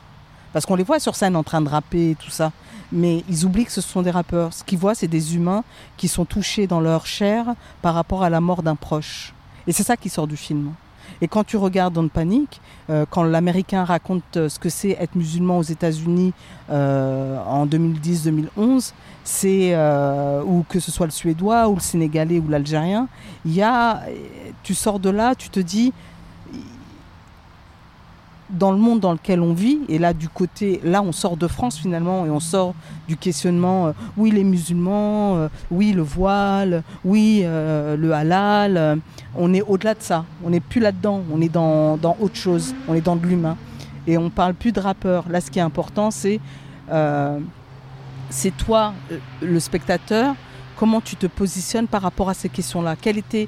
[0.55, 2.53] Parce qu'on les voit sur scène en train de rapper et tout ça.
[2.89, 4.53] Mais ils oublient que ce sont des rappeurs.
[4.53, 5.65] Ce qu'ils voient, c'est des humains
[5.97, 9.33] qui sont touchés dans leur chair par rapport à la mort d'un proche.
[9.67, 10.71] Et c'est ça qui sort du film.
[11.19, 15.15] Et quand tu regardes Don't Panic, euh, quand l'Américain raconte euh, ce que c'est être
[15.15, 16.31] musulman aux États-Unis
[16.69, 18.93] euh, en 2010-2011,
[19.25, 23.09] c'est euh, ou que ce soit le suédois ou le sénégalais ou l'algérien,
[23.45, 23.61] il
[24.63, 25.91] tu sors de là, tu te dis
[28.57, 31.47] dans le monde dans lequel on vit, et là du côté, là on sort de
[31.47, 32.73] France finalement et on sort
[33.07, 38.99] du questionnement, euh, oui les musulmans, euh, oui le voile, oui euh, le halal,
[39.35, 42.73] on est au-delà de ça, on n'est plus là-dedans, on est dans, dans autre chose,
[42.87, 43.57] on est dans de l'humain.
[44.07, 45.25] Et on parle plus de rappeurs.
[45.29, 46.39] Là ce qui est important c'est
[48.29, 48.93] c'est toi,
[49.41, 50.35] le spectateur,
[50.75, 52.95] comment tu te positionnes par rapport à ces questions-là?
[52.95, 53.47] Quels étaient,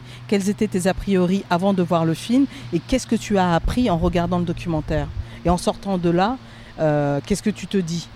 [0.67, 3.97] tes a priori avant de voir le film Et qu'est-ce que tu as appris en
[3.97, 5.07] regardant le documentaire?
[5.45, 6.37] Et en sortant de là,
[6.79, 8.07] euh, qu'est-ce que tu te dis?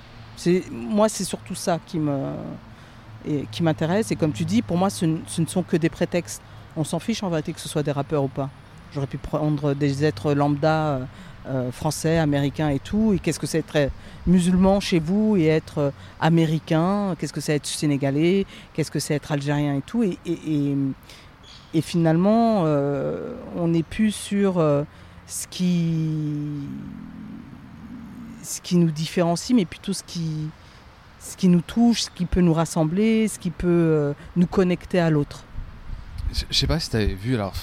[0.72, 2.00] Moi, c'est surtout ça qui,
[3.62, 4.12] m'intéresse.
[4.12, 6.42] Et comme tu dis, pour moi, ce ne sont que des prétextes.
[6.76, 8.50] On s'en fiche en vérité que ce soit des rappeurs ou pas.
[8.94, 11.06] J'aurais pu prendre des êtres lambda euh,
[11.48, 13.14] euh, français, américains et tout.
[13.14, 13.92] Et qu'est-ce que c'est être
[14.28, 19.16] musulman chez vous et être euh, américain Qu'est-ce que c'est être sénégalais Qu'est-ce que c'est
[19.16, 24.64] être algérien et tout Et, finalement, euh, on n'est plus sur
[25.26, 26.68] ce qui
[28.44, 30.50] ce qui nous différencie, mais plutôt ce qui
[31.20, 35.10] ce qui nous touche, ce qui peut nous rassembler, ce qui peut nous connecter à
[35.10, 35.44] l'autre.
[36.34, 37.54] Je je sais pas si tu avais vu, alors.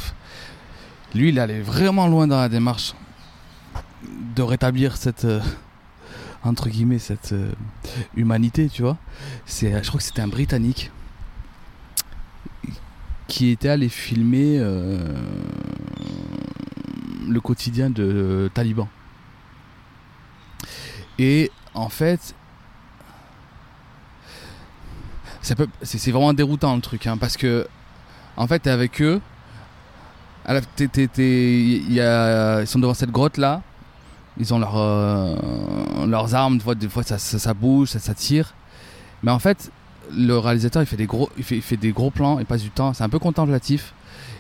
[1.15, 2.95] Lui, il allait vraiment loin dans la démarche
[4.03, 5.25] de rétablir cette.
[5.25, 5.41] euh,
[6.45, 7.53] entre guillemets, cette euh,
[8.17, 8.97] humanité, tu vois.
[9.47, 10.91] C'est, je crois que c'était un Britannique
[13.27, 14.99] qui était allé filmer euh,
[17.29, 18.89] le quotidien de euh, talibans.
[21.19, 22.35] Et en fait,
[25.43, 27.67] c'est, vraiment déroutant le truc, hein, parce que
[28.37, 29.21] en fait, t'es avec eux.
[30.45, 30.61] à y
[32.61, 33.63] ils sont devant cette grotte là.
[34.39, 36.59] Ils ont leur, euh, leurs armes.
[36.79, 38.55] Des fois, ça, bouge, ça, ça tire.
[39.23, 39.71] Mais en fait,
[40.17, 42.39] le réalisateur il fait des gros, il fait, des gros plans.
[42.39, 42.93] Il passe du temps.
[42.95, 43.93] C'est un peu contemplatif.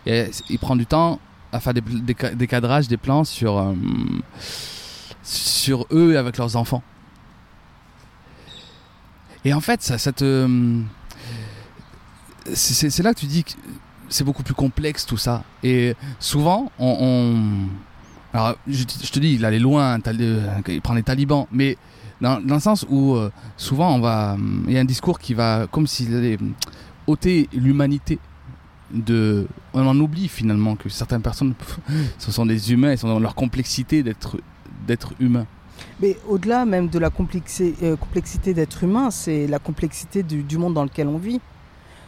[0.06, 1.18] Il prend du temps
[1.52, 3.74] à faire des, des, ca- des cadrages, des plans sur, euh,
[5.22, 6.82] sur eux et avec leurs enfants.
[9.44, 10.48] Et en fait, ça, te.
[12.54, 13.52] c'est- là que tu dis que
[14.08, 15.42] c'est beaucoup plus complexe tout ça.
[15.62, 17.66] Et souvent, on-
[18.44, 21.76] alors, je, te- je te dis, il allait loin, euh, il prend les talibans, mais
[22.20, 24.36] dans, dans le sens où euh, souvent, on va.
[24.66, 25.66] Il y a un discours qui va.
[25.70, 26.52] comme s'il allait hum,
[27.06, 28.18] ôter l'humanité
[28.92, 29.46] de.
[29.74, 31.78] On en oublie finalement que certaines personnes, pff,
[32.18, 34.36] ce sont des humains, ils sont dans leur complexité d'être
[34.86, 35.46] d'être humains.
[36.00, 40.58] Mais au-delà même de la complexi- euh, complexité d'être humain, c'est la complexité du, du
[40.58, 41.40] monde dans lequel on vit.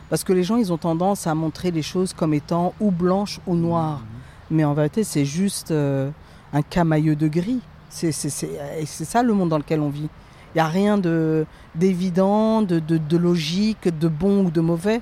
[0.08, 3.38] Parce que les gens, ils ont tendance à montrer les choses comme étant ou blanches
[3.46, 4.02] ou noires.
[4.50, 6.10] Mais en vérité, c'est juste euh,
[6.52, 7.60] un camailleux de gris.
[7.88, 10.08] C'est ça le monde dans lequel on vit.
[10.54, 15.00] Il n'y a rien de- d'évident, de, logique, de bon ou de mauvais.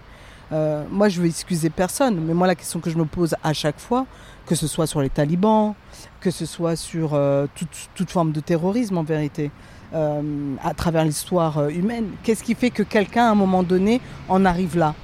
[0.52, 3.52] Euh, moi, je veux excuser personne, mais moi, la question que je me pose à
[3.52, 4.06] chaque fois,
[4.46, 5.74] que ce soit sur les talibans,
[6.20, 9.50] que ce soit sur euh, toute, toute forme de terrorisme en vérité,
[9.94, 14.44] euh, à travers l'histoire humaine, qu'est-ce qui fait que quelqu'un, à un moment donné, en
[14.46, 14.94] arrive là?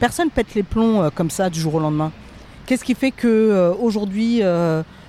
[0.00, 2.10] Personne pète les plombs comme ça du jour au lendemain.
[2.66, 4.42] Qu'est-ce qui fait que aujourd'hui,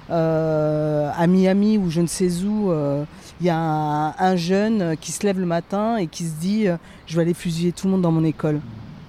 [0.09, 3.03] euh, euh, à Miami ou je ne sais où, euh,
[3.39, 6.67] il y a un, un jeune qui se lève le matin et qui se dit
[6.67, 8.59] euh, je vais aller fusiller tout le monde dans mon école.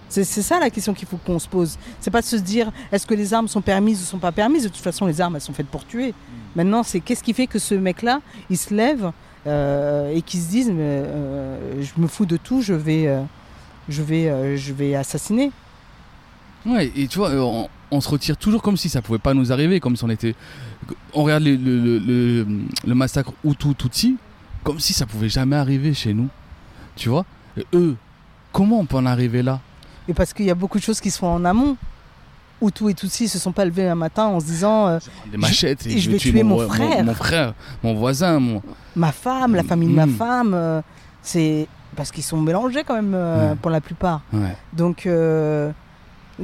[0.08, 1.78] C'est ça la question qu'il faut qu'on se pose.
[2.00, 4.62] C'est pas de se dire est-ce que les armes sont permises ou sont pas permises?
[4.62, 6.14] De toute façon, les armes elles sont faites pour tuer.
[6.54, 9.10] Maintenant, c'est qu'est-ce qui fait que ce mec-là, il se lève
[9.46, 13.20] euh, et qu'il se dise mais, euh, je me fous de tout, je vais, euh,
[13.88, 15.50] je vais, euh, je vais assassiner.
[16.64, 19.34] Ouais, et tu vois, euh, on, on se retire toujours comme si ça pouvait pas
[19.34, 20.34] nous arriver, comme si on était.
[21.14, 22.46] On regarde le, le, le, le-
[22.86, 24.16] le massacre Hutu-Tutsi,
[24.64, 26.28] comme si ça pouvait jamais arriver chez nous.
[26.96, 27.24] Tu vois?
[27.56, 27.96] Et eux,
[28.52, 29.60] comment on peut en arriver là?
[30.08, 31.76] Et parce qu'il y a beaucoup de choses qui se font en amont.
[32.62, 34.98] Hutu et Tutsi se sont pas levés un matin en se disant euh,
[35.30, 37.04] Des machettes et je vais tuer mon frère.
[37.04, 38.62] Mon, frère, mon voisin, mon.
[38.94, 40.14] ma femme, la famille de ma Mm.
[40.14, 40.54] femme.
[40.54, 40.80] euh,
[41.22, 43.56] c'est parce qu'ils sont mélangés quand même euh, Ouais.
[43.60, 44.22] pour la plupart.
[44.32, 44.56] Ouais.
[44.72, 45.70] Donc euh,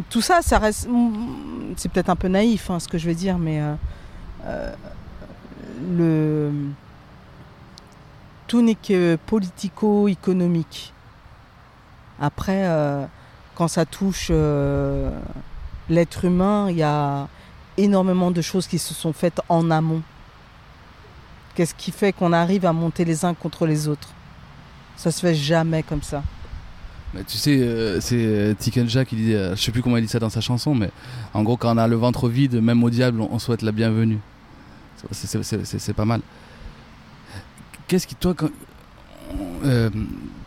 [0.09, 0.88] tout ça, ça reste.
[0.88, 4.72] mm, C'est peut-être un peu naïf hein, ce que je vais dire, mais euh,
[5.98, 6.50] euh,
[8.46, 10.92] tout n'est que politico-économique.
[12.20, 13.05] Après, euh,
[13.55, 14.31] quand ça touche
[15.88, 17.28] l'être humain, il y a
[17.76, 20.02] énormément de choses qui se sont faites en amont.
[21.55, 24.09] Qu'est-ce qui fait qu'on arrive à monter les uns contre les autres?
[24.96, 26.22] Ça se fait jamais comme ça.
[27.14, 30.03] Mais tu sais, euh, c'est euh, Tikenja qui dit, euh, je sais plus comment il
[30.03, 30.90] dit ça dans sa chanson, mais
[31.35, 33.72] en gros, quand on a le ventre vide, même au diable, on, on souhaite la
[33.72, 34.18] bienvenue.
[35.12, 36.20] C'est- pas mal.
[37.87, 38.48] Qu'est-ce qui, toi, quand,
[39.64, 39.90] euh,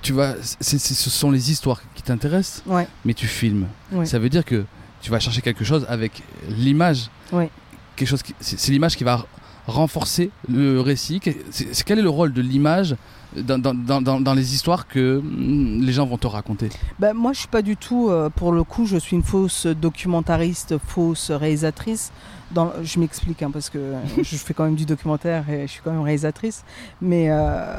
[0.02, 0.14] tu
[0.60, 2.88] c'est- ce sont les histoires qui t'intéressent, Ouais.
[3.04, 3.68] mais tu filmes.
[3.92, 4.06] Ouais.
[4.06, 4.64] Ça veut dire que
[5.02, 7.10] tu vas chercher quelque chose avec l'image.
[7.32, 7.50] Ouais.
[7.96, 9.26] Quelque chose c'est l'image qui va
[9.68, 11.20] renforcer le récit.
[11.20, 12.96] Quel est le rôle de l'image
[13.42, 16.70] dans, dans- dans- les histoires que mm, les gens vont te raconter
[17.00, 19.66] Ben, moi, je suis pas du tout, euh, pour le coup, je suis une fausse
[19.66, 22.12] documentariste, fausse réalisatrice.
[22.52, 25.82] Dans, je m'explique, hein, parce que je fais quand même du documentaire et je suis
[25.84, 26.64] quand même réalisatrice.
[27.02, 27.76] Mais euh,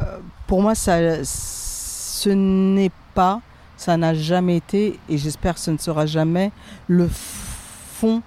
[0.46, 3.40] pour moi, ça, ce n'est pas,
[3.76, 6.50] ça n'a jamais été, et j'espère que ce ne sera jamais,
[6.88, 8.22] le fond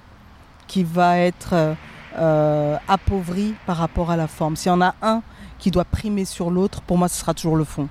[0.67, 1.75] qui va être
[2.17, 4.55] euh, appauvri par rapport à la forme.
[4.55, 5.21] S'il y en a un
[5.59, 7.87] qui doit primer sur l'autre, pour moi, ce sera toujours le fond.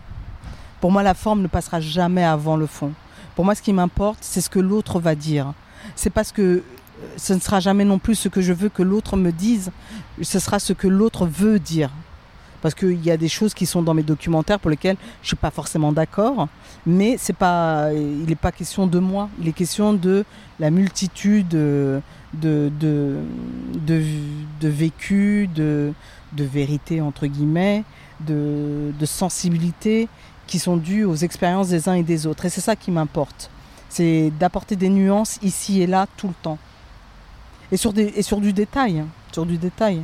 [0.80, 2.92] Pour moi, la forme ne passera jamais avant le fond.
[3.36, 5.52] Pour moi, ce qui m'importe, c'est ce que l'autre va dire.
[5.94, 6.62] C'est parce que euh,
[7.16, 9.70] ce ne sera jamais non plus ce que je veux que l'autre me dise,
[10.20, 11.90] ce sera ce que l'autre veut dire.
[12.60, 15.28] Parce qu'il y a des choses qui sont dans mes documentaires pour lesquelles je ne
[15.28, 16.48] suis pas forcément d'accord,
[16.84, 20.24] mais c'est pas, il n'est pas question de moi, il est question de
[20.58, 22.00] la multitude de,
[22.34, 23.18] de, de,
[23.86, 24.02] de,
[24.60, 25.92] de vécus, de,
[26.32, 27.84] de vérités, entre guillemets,
[28.20, 30.08] de, de sensibilité
[30.46, 32.44] qui sont dues aux expériences des uns et des autres.
[32.44, 33.50] Et c'est ça qui m'importe.
[33.88, 36.58] C'est d'apporter des nuances ici et là tout le temps.
[37.72, 39.00] Et sur, des, et sur du détail.
[39.00, 40.02] hein, Sur du détail.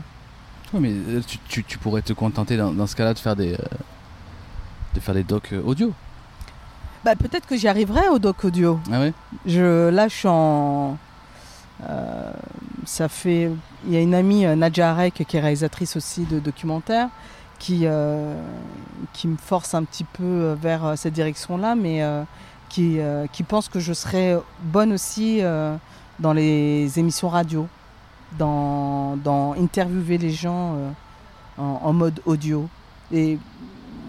[0.72, 3.37] Ouais, mais euh, tu, tu- tu pourrais te contenter dans, dans ce cas-là de faire
[3.37, 3.58] des, euh,
[4.94, 5.92] de faire des docs euh, audio.
[7.04, 8.80] Bah, Peut-être que j'y arriverai au doc audio.
[8.90, 9.12] Ah ouais?
[9.46, 10.96] Je, là, je suis en.
[11.82, 12.32] Euh,
[12.84, 13.50] ça fait.
[13.87, 17.08] Il y a une amie, euh, Nadja Arek, qui est réalisatrice aussi de documentaires,
[17.58, 18.34] qui, euh,
[19.12, 22.22] qui me force un petit peu vers cette direction-là, mais euh,
[22.68, 22.98] qui,
[23.32, 25.40] qui pense que je serais bonne aussi
[26.18, 27.68] dans les émissions radio,
[28.38, 30.76] dans, dans interviewer les gens
[31.56, 32.68] en, en mode audio.
[33.12, 33.38] Et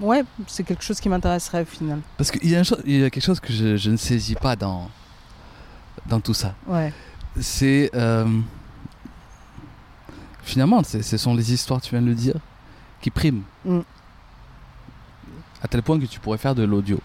[0.02, 2.00] ouais, c'est quelque chose qui m'intéresserait au final.
[2.18, 4.90] Parce qu'il y a quelque chose que je, je ne saisis pas dans,
[6.08, 6.56] dans tout ça.
[6.66, 6.92] Ouais.
[7.40, 7.90] C'est.
[7.96, 8.26] euh,
[10.44, 12.36] finalement, c'est- ce sont les histoires, tu viens de le dire,
[13.02, 13.44] qui priment.
[13.66, 13.80] Mm.
[15.62, 17.00] À tel point que tu pourrais faire de l'audio.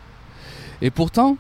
[0.83, 1.37] Et pourtant,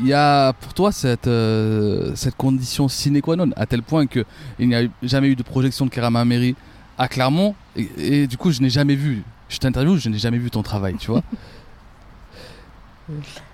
[0.00, 4.06] il y a pour toi cette, euh, cette condition sine qua non, à tel point
[4.06, 4.24] qu'il
[4.60, 6.54] n'y a jamais eu de projection de Kerama Mary
[6.98, 7.88] à Clermont, et,
[8.22, 9.22] et du coup, je n'ai jamais vu.
[9.48, 11.22] Je t'interviewe, je n'ai jamais vu ton travail, tu vois.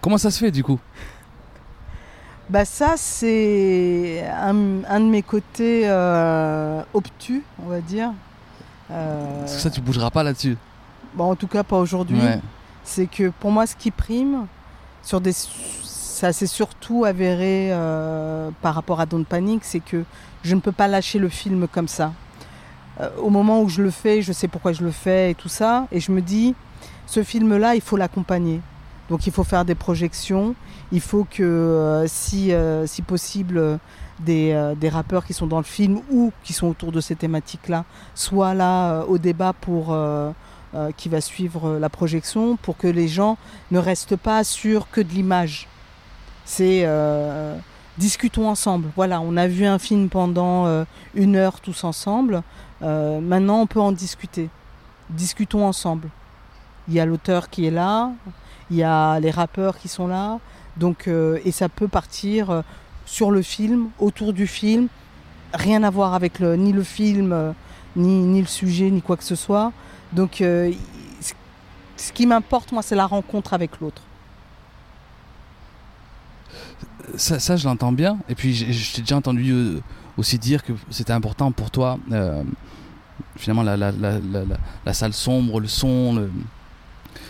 [0.01, 0.79] Comment ça se fait du coup?
[2.51, 8.13] Bah ça, c'est un, un de mes côtés euh, obtus, on va dire.
[8.91, 10.57] Euh, Parce que ça, tu bougeras pas là-dessus?
[11.15, 12.19] bon, en tout cas, pas aujourd'hui.
[12.19, 12.41] Ouais.
[12.85, 14.47] C'est que pour moi, ce qui prime,
[15.03, 20.05] sur des, ça s'est surtout avéré euh, par rapport à Don't Panic, c'est que
[20.43, 22.13] je ne peux pas lâcher le film comme ça.
[23.23, 25.87] Au moment où je le fais, je sais pourquoi je le fais et tout ça,
[25.93, 26.55] et je me dis,
[27.07, 28.61] ce film-là, il faut l'accompagner.
[29.09, 30.55] Donc il faut faire des projections.
[30.93, 35.65] Il faut que, euh, si, euh, si possible, euh, des, rappeurs qui sont dans le
[35.65, 39.97] film ou qui sont autour de ces thématiques-là soient là au débat pour,
[40.97, 43.39] qui va suivre la projection pour que les gens
[43.71, 45.69] ne restent pas sur que de l'image.
[46.45, 46.87] C'est
[47.97, 48.89] discutons ensemble.
[48.97, 52.43] Voilà, on a vu un film pendant une heure tous ensemble.
[52.81, 54.51] Maintenant, on peut en discuter.
[55.11, 56.09] Discutons ensemble.
[56.89, 58.11] Il y a l'auteur qui est là,
[58.71, 60.39] il y a les rappeurs qui sont là,
[60.77, 62.63] donc euh, et ça peut partir euh,
[63.07, 64.89] sur le film, autour du film,
[65.55, 67.53] rien à voir avec le, ni le film, euh,
[67.97, 69.73] ni, ni le sujet, ni quoi que ce soit.
[70.13, 74.01] Donc, ce qui m'importe, moi, c'est la rencontre avec l'autre.
[77.17, 78.19] Ça, je l'entends bien.
[78.29, 79.81] Et puis, je t'ai déjà entendu
[80.17, 81.99] aussi dire que c'était important pour toi,
[83.37, 84.19] finalement, la, la, la,
[84.87, 86.31] la, salle sombre, le son.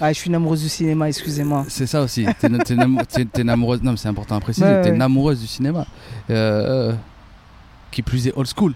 [0.00, 1.64] Ah, je suis une amoureuse du cinéma, excusez-moi.
[1.68, 2.24] C'est ça aussi.
[2.40, 3.82] T'es une, t'es une amou- t'es- t'es une amoureuse.
[3.82, 4.66] Non, mais c'est important à préciser.
[4.66, 5.00] Ouais, T'es ouais.
[5.00, 5.86] amoureuse du cinéma.
[6.30, 6.92] Euh,
[7.90, 8.74] qui plus est old school.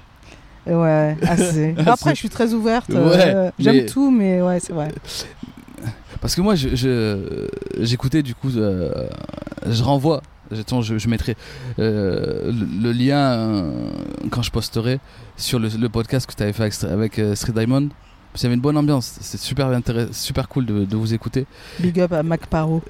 [0.66, 1.74] Ouais, assez.
[1.78, 2.88] Après, C'est- je suis très ouverte.
[2.88, 4.88] Ouais, euh, J'aime mais- tout, mais ouais, c'est vrai.
[6.20, 7.48] Parce que moi, je- je-
[7.80, 9.08] j'écoutais du coup, euh,
[9.68, 10.22] je renvoie,
[10.56, 11.36] attends, je, je mettrai
[11.80, 13.90] euh, le, le lien euh,
[14.30, 15.00] quand je posterai
[15.36, 17.88] sur le, le podcast que tu avais fait avec, avec, euh, Street Diamond.
[18.34, 19.68] Qu'il y avait une bonne ambiance, c'est super,
[20.12, 21.44] super cool de, de vous écouter.
[21.80, 22.82] Big up à Mac Paro.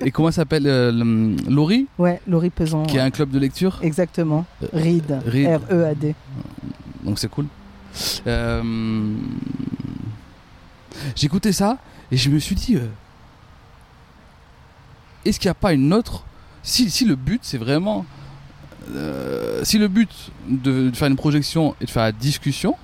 [0.00, 2.82] Et comment s'appelle euh, Laurie, Ouais, Laurie Pesant.
[2.84, 3.78] qui a un club de lecture?
[3.82, 4.44] Exactement.
[4.62, 4.66] Euh.
[4.72, 5.10] Reed.
[5.24, 6.14] R-E-A-D.
[7.04, 7.46] donc c'est cool.
[8.26, 9.14] Euh,
[11.14, 11.78] J'écoutais ça
[12.10, 12.86] et je me suis dit, euh,
[15.24, 16.24] est-ce qu'il n'y a pas une autre?
[16.62, 18.04] Si, si le but c'est vraiment,
[18.94, 20.10] euh, si le but
[20.48, 22.74] de, de faire une projection et de faire la discussion,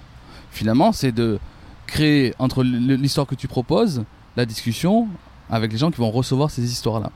[0.51, 1.39] finalement c'est de
[1.87, 4.05] créer entre l'histoire que tu proposes,
[4.37, 5.09] la discussion
[5.49, 7.11] avec les gens qui vont recevoir ces histoires-là.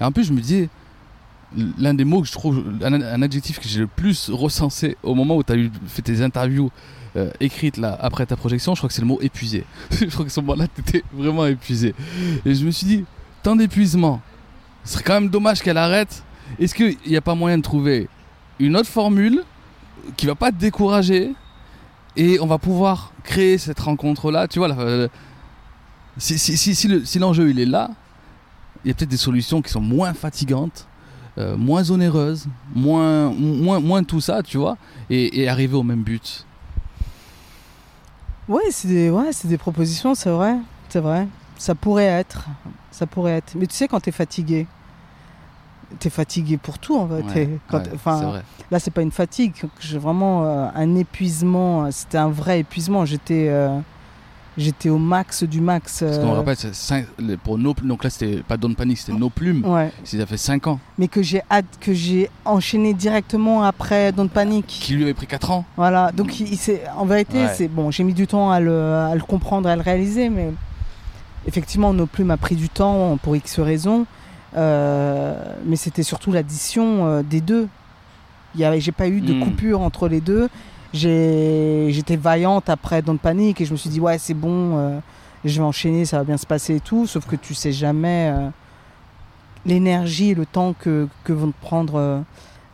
[0.00, 0.68] Et en plus je me disais,
[1.78, 5.36] l'un des mots que je trouve, un, adjectif que j'ai le plus recensé au moment
[5.36, 5.56] où tu as
[5.88, 6.70] fait tes interviews
[7.16, 9.64] euh, écrites là, après ta projection, je crois que c'est le mot épuisé.
[9.90, 11.94] je crois que ce moment-là, tu étais vraiment épuisé.
[12.44, 13.04] Et je me suis dit,
[13.42, 14.20] tant d'épuisement,
[14.84, 16.22] ce serait quand même dommage qu'elle arrête.
[16.58, 18.08] Est-ce qu'il n'y a pas moyen de trouver
[18.58, 19.42] une autre formule
[20.16, 21.34] qui va pas te décourager
[22.16, 25.08] et on va pouvoir créer cette rencontre-là Tu vois, la- euh,
[26.18, 27.90] si, si, si, le- si l'enjeu il est là,
[28.84, 30.86] il y a peut-être des solutions qui sont moins fatigantes
[31.38, 34.78] euh, moins onéreuse, moins, moins, moins tout ça, tu vois,
[35.10, 36.46] et, arriver au même but.
[38.48, 40.56] Ouais, c'est des, ouais, c'est des propositions, c'est vrai.
[40.88, 41.28] C'est vrai.
[41.58, 42.46] Ça pourrait être.
[42.90, 43.54] Ça pourrait être.
[43.54, 44.66] Mais tu sais, quand t'es fatigué,
[45.98, 47.40] t'es fatigué pour tout en fait.
[47.40, 48.42] Ouais, quand- vrai.
[48.70, 49.52] Là, c'est pas une fatigue.
[49.80, 51.90] J'ai vraiment euh, un épuisement.
[51.90, 53.04] C'était un vrai épuisement.
[53.04, 53.78] J'étais, euh,
[54.58, 56.00] j'étais au max du max.
[56.04, 57.06] Parce qu'on euh, rappelle, cinq-
[57.44, 59.64] pour nos, donc là c'était pas Don Panic, c'était nos plumes.
[59.64, 59.92] Ouais.
[60.04, 60.80] Ça fait 5 ans.
[60.98, 64.66] Mais que j'ai hâte, que j'ai enchaîné directement après Don't Panic.
[64.66, 65.64] Qui lui avait pris 4 ans.
[65.76, 66.10] Voilà.
[66.12, 67.52] Donc, il, il s'est- en vérité, Ouais.
[67.54, 67.90] c'est bon.
[67.90, 70.50] J'ai mis du temps à le, à le comprendre, à le réaliser, mais
[71.46, 74.06] effectivement, nos plumes a pris du temps pour X raisons.
[74.56, 77.68] Euh, mais c'était surtout l'addition euh, des deux.
[78.56, 79.40] J'ai pas eu de Mm.
[79.40, 80.48] coupure entre les deux.
[80.94, 84.98] J'étais vaillante après Don't Panic et je me suis dit ouais c'est bon, euh,
[85.44, 87.06] je vais enchaîner, ça va bien se passer et tout.
[87.06, 88.32] Sauf que tu sais jamais
[89.66, 92.22] l'énergie et le temps que, que vont prendre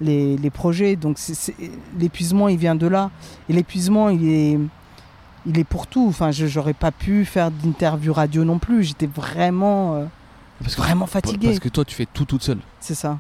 [0.01, 0.95] les, les projets.
[0.95, 1.19] Donc
[1.99, 3.11] l'épuisement il vient de là.
[3.49, 4.59] Et l'épuisement il est,
[5.47, 6.07] il est pour tout.
[6.09, 8.85] Enfin je j'aurais pas pu faire d'interview radio non plus.
[8.85, 10.05] J'étais vraiment, euh,
[10.63, 11.49] Parce que, vraiment fatigué.
[11.49, 12.59] Parce que toi tu fais tout toute seule.
[12.81, 13.19] C'est ça.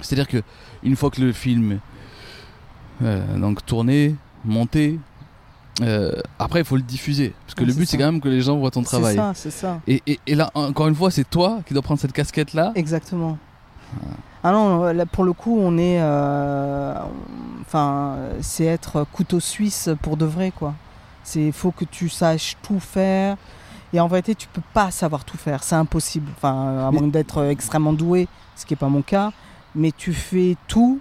[0.00, 0.42] C'est-à-dire que
[0.82, 1.80] une fois que le film
[3.02, 4.98] euh, donc tourné, monté,
[5.82, 7.34] euh, après il faut le diffuser.
[7.46, 9.16] Parce que le c'est but c'est quand même que les gens voient ton C'est travail.
[9.16, 9.80] ça, c'est ça.
[9.86, 12.72] Et, et, et là encore une fois c'est toi qui dois prendre cette casquette là.
[12.74, 13.38] Exactement.
[14.42, 15.98] Ah non, là, pour le coup, on est.
[16.00, 16.94] euh,
[17.62, 20.74] Enfin, c'est être couteau suisse pour de vrai, quoi.
[21.24, 23.36] C'est faut que tu saches tout faire.
[23.92, 25.62] Et en vérité, tu peux pas savoir tout faire.
[25.62, 26.30] C'est impossible.
[26.36, 29.32] Enfin, à Mais- moins d'être extrêmement doué, ce qui est pas mon cas.
[29.74, 31.00] Mais tu fais tout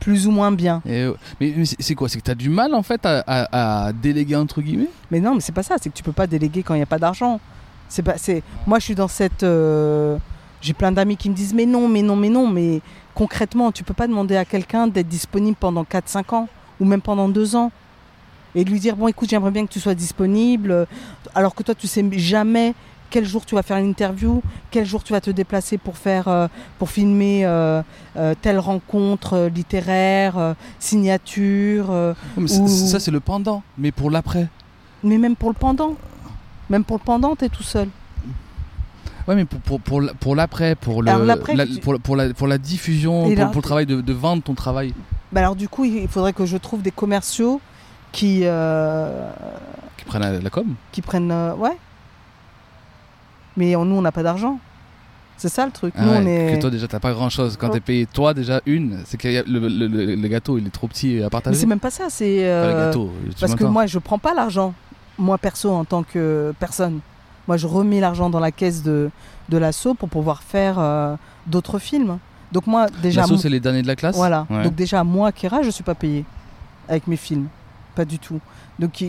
[0.00, 0.82] plus ou moins bien.
[0.84, 2.08] Et, euh, mais mais c'est c'est quoi?
[2.08, 4.88] C'est que tu as du mal en fait à, à- à déléguer entre guillemets?
[5.10, 5.76] Mais non, mais c'est pas ça.
[5.80, 7.40] C'est que tu peux pas déléguer quand il n'y a pas d'argent.
[7.88, 8.18] C'est pas.
[8.18, 8.42] C'est.
[8.66, 9.42] Moi, je suis dans cette.
[9.42, 10.16] euh,
[10.60, 12.48] J'ai plein d'amis qui me disent mais non, mais non, mais non.
[12.48, 12.80] Mais
[13.14, 16.48] concrètement, tu peux pas demander à quelqu'un d'être disponible pendant 4-5 ans
[16.80, 17.70] ou même pendant 2 ans
[18.54, 20.86] et de lui dire bon, écoute, j'aimerais bien que tu sois disponible.
[21.34, 22.74] Alors que toi, tu sais jamais
[23.10, 26.28] quel jour tu vas faire une interview, quel jour tu vas te déplacer pour faire,
[26.28, 26.48] euh,
[26.78, 27.82] pour filmer euh,
[28.16, 31.90] euh, telle rencontre euh, littéraire, euh, signature.
[31.90, 34.48] euh, Ou- Ça c'est le pendant, mais pour l'après.
[35.04, 35.94] mais même pour le pendant.
[36.70, 37.88] Même pour le pendant, t'es tout seul.
[39.28, 41.98] Ouais, mais pour, pour, pour, la- pour l'après, pour, le, l'après, la, tu- pour, la-
[41.98, 44.94] pour, la, pour la diffusion, pour, le travail de, de vendre ton travail,
[45.30, 47.60] Bah alors du coup, il faudrait que je trouve des commerciaux
[48.12, 49.30] qui, euh,
[49.96, 50.74] qui prennent la, la com.
[50.92, 51.30] qui prennent...
[51.32, 51.76] euh, ouais.
[53.56, 54.58] Mais on- nous, on n'a pas d'argent.
[55.36, 55.92] C'est ça le truc.
[55.96, 56.54] Ah nous, ouais, on est...
[56.56, 57.56] Que toi, déjà, t'as pas grand chose.
[57.56, 57.72] Quand Oh.
[57.72, 60.86] t'es payé, toi, déjà, une, c'est que le, le, le- le gâteau, il est trop
[60.86, 61.58] petit à Mais partager.
[61.58, 62.46] c'est même pas ça, c'est...
[62.48, 63.10] Euh, gâteau.
[63.30, 64.72] tu Parce que moi, je prends pas l'argent,
[65.18, 67.00] moi perso, en tant que personne.
[67.48, 69.10] Moi, je remets l'argent dans la caisse de,
[69.48, 72.18] de l'assaut pour pouvoir faire euh, d'autres films.
[72.52, 73.22] Donc moi, déjà...
[73.22, 74.46] L'assaut, c'est les derniers de la classe Voilà.
[74.48, 74.62] Ouais.
[74.62, 76.24] Donc déjà, moi, Kera, je suis pas payé
[76.88, 77.48] avec mes films.
[77.94, 78.40] Pas du tout.
[78.78, 79.06] Donc tu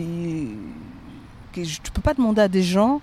[1.92, 3.00] peux pas demander à des gens,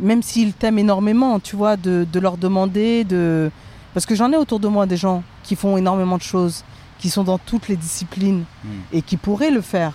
[0.00, 3.50] même s'ils t'aiment énormément, tu vois, de, de leur demander de...
[3.94, 6.64] Parce que j'en ai autour de moi des gens qui font énormément de choses,
[6.98, 8.68] qui sont dans toutes les disciplines Hmm.
[8.92, 9.92] et qui pourraient le faire.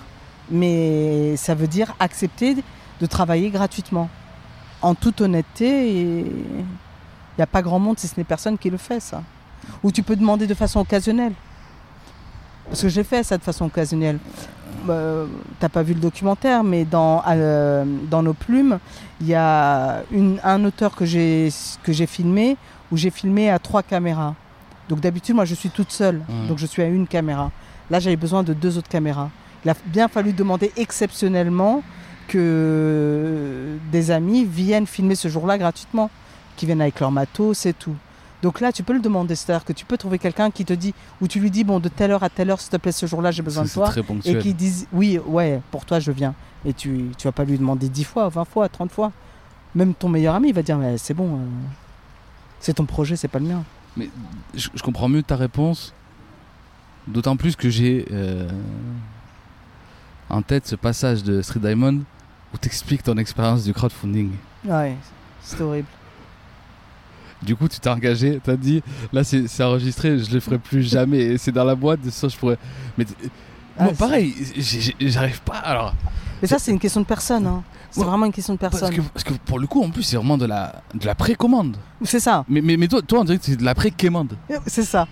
[0.50, 2.56] Mais ça veut dire accepter
[3.00, 4.10] de travailler gratuitement.
[4.82, 6.26] En toute honnêteté, il
[7.38, 9.22] n'y a pas grand monde, si ce n'est personne, qui le fait, ça.
[9.84, 11.34] Ou tu peux demander de façon occasionnelle.
[12.68, 14.18] Parce que j'ai fait ça de façon occasionnelle.
[14.90, 15.26] Euh,
[15.60, 18.80] T'as pas vu le documentaire, mais dans, euh, dans nos plumes,
[19.22, 21.52] il y a une- un auteur que j'ai
[22.08, 22.58] filmé,
[22.92, 24.34] où j'ai filmé à trois caméras.
[24.90, 26.22] Donc d'habitude, moi, je suis toute seule.
[26.28, 26.48] Mhm.
[26.48, 27.52] Donc je suis à une caméra.
[27.90, 29.30] Là, j'avais besoin de deux autres caméras.
[29.64, 31.84] Il a bien fallu demander exceptionnellement
[32.28, 36.10] que des amis viennent filmer ce jour-là gratuitement,
[36.58, 37.96] qui viennent avec leur matos, c'est tout.
[38.42, 40.94] Donc là, tu peux le demander, c'est-à-dire que tu peux trouver quelqu'un qui te dit,
[41.22, 43.06] ou tu lui dis, bon, de telle heure à telle heure, s'il te plaît, ce
[43.06, 43.88] jour-là, j'ai besoin de toi.
[43.88, 46.34] très Et qui disent, oui, ouais, pour toi, je viens.
[46.66, 49.12] Et tu, tu vas pas lui demander 10 fois, 20 fois, 30 fois.
[49.76, 51.40] Même ton meilleur ami, va dire, mais c'est bon, euh,
[52.60, 53.64] c'est ton projet, c'est pas le mien.
[54.54, 55.94] je, je comprends mieux ta réponse.
[57.08, 58.48] D'autant plus que j'ai euh,
[60.30, 62.02] en tête ce passage de Street Diamond
[62.54, 64.32] où t'expliques ton expérience du crowdfunding.
[64.66, 64.96] Ouais,
[65.42, 65.88] c'est horrible.
[67.42, 71.38] Du coup, tu t'es engagé, t'as dit, là c'est enregistré, je le ferai plus jamais.
[71.38, 72.58] C'est dans la boîte, de ça je pourrais.
[72.98, 73.06] Mais
[73.78, 74.34] Ah, moi, pareil,
[75.00, 75.56] j'arrive pas.
[75.58, 75.94] Alors,
[76.42, 77.48] Mais ça, c'est une question de personne.
[77.48, 77.64] hein.
[77.90, 78.96] C'est Ouais, vraiment une question de parce personne.
[78.96, 81.76] que, parce que pour le coup, en plus, c'est vraiment de la, de la précommande.
[82.04, 84.34] C'est ça, Mais, mais, mais toi, toi, on dirait que c'est de la précommande.
[84.68, 85.08] c'est ça.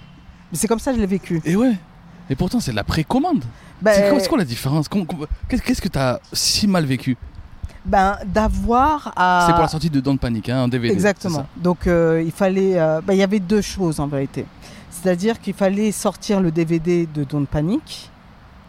[0.52, 1.42] Mais c'est comme ça que je l'ai vécu.
[1.46, 1.74] Et ouais.
[2.30, 3.44] Et pourtant, c'est de la précommande.
[3.82, 4.88] Ben, C'est quoi, c'est quoi la différence?
[5.50, 7.18] Qu'est-ce que t'as si mal vécu?
[7.90, 9.44] Ben, d'avoir à.
[9.48, 10.94] C'est pour la sortie de Don't Panic, hein, en DVD.
[10.94, 11.46] Exactement.
[11.58, 14.46] Donc euh, il fallait, euh, ben, il y avait deux choses en vérité.
[14.92, 18.10] C'est-à-dire qu'il fallait sortir le DVD de Don't Panic.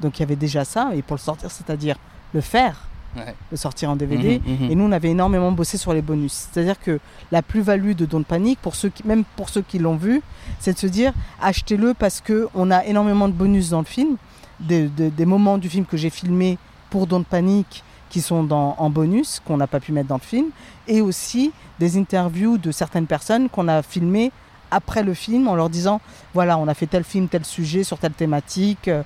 [0.00, 0.90] Donc il y avait déjà ça.
[0.94, 1.96] Et pour le sortir, c'est-à-dire
[2.32, 3.34] le faire, Ouais.
[3.50, 4.40] le sortir en DVD.
[4.46, 4.70] Mhm, mhm.
[4.70, 6.46] Et nous, on avait énormément bossé sur les bonus.
[6.52, 7.00] C'est-à-dire que
[7.32, 10.22] la plus-value de Don't Panic, pour ceux qui, même pour ceux qui l'ont vu,
[10.60, 11.12] c'est de se dire
[11.42, 14.16] achetez-le parce que on a énormément de bonus dans le film,
[14.60, 16.56] des, des- des moments du film que j'ai filmés
[16.88, 20.20] pour Don't Panic qui sont dans, en bonus, qu'on n'a pas pu mettre dans le
[20.20, 20.46] film,
[20.86, 24.32] et aussi des interviews de certaines personnes qu'on a filmées
[24.70, 26.00] après le film en leur disant
[26.34, 28.88] voilà, on a fait tel film, tel sujet sur telle thématique.
[28.88, 29.02] euh,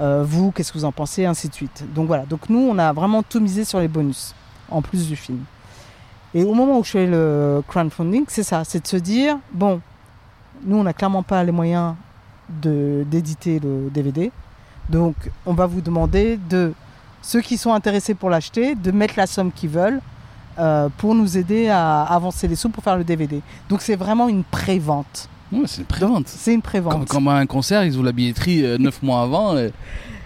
[0.00, 1.84] euh, vous, qu'est-ce que vous en pensez, ainsi de suite.
[1.94, 4.34] Donc voilà, donc nous, on a vraiment tout misé sur les bonus,
[4.68, 5.44] en plus du film.
[6.34, 9.80] Et au moment où je fais le crowdfunding, c'est ça, c'est de se dire, bon,
[10.64, 11.94] nous, on n'a clairement pas les moyens
[12.48, 14.30] d'éditer le DVD,
[14.88, 15.14] donc
[15.46, 16.72] on va vous demander de,
[17.26, 20.00] ceux qui sont intéressés pour l'acheter, de mettre la somme qu'ils veulent
[20.58, 23.40] euh, pour nous aider à avancer les sous pour faire le DVD.
[23.70, 25.28] Donc c'est vraiment une pré-vente.
[25.50, 26.28] Ouais, c'est une prévente.
[26.28, 27.08] C'est une Comme, pré-vente.
[27.08, 29.56] comme à un concert, ils ouvrent la billetterie 9 mois avant.
[29.56, 29.72] et-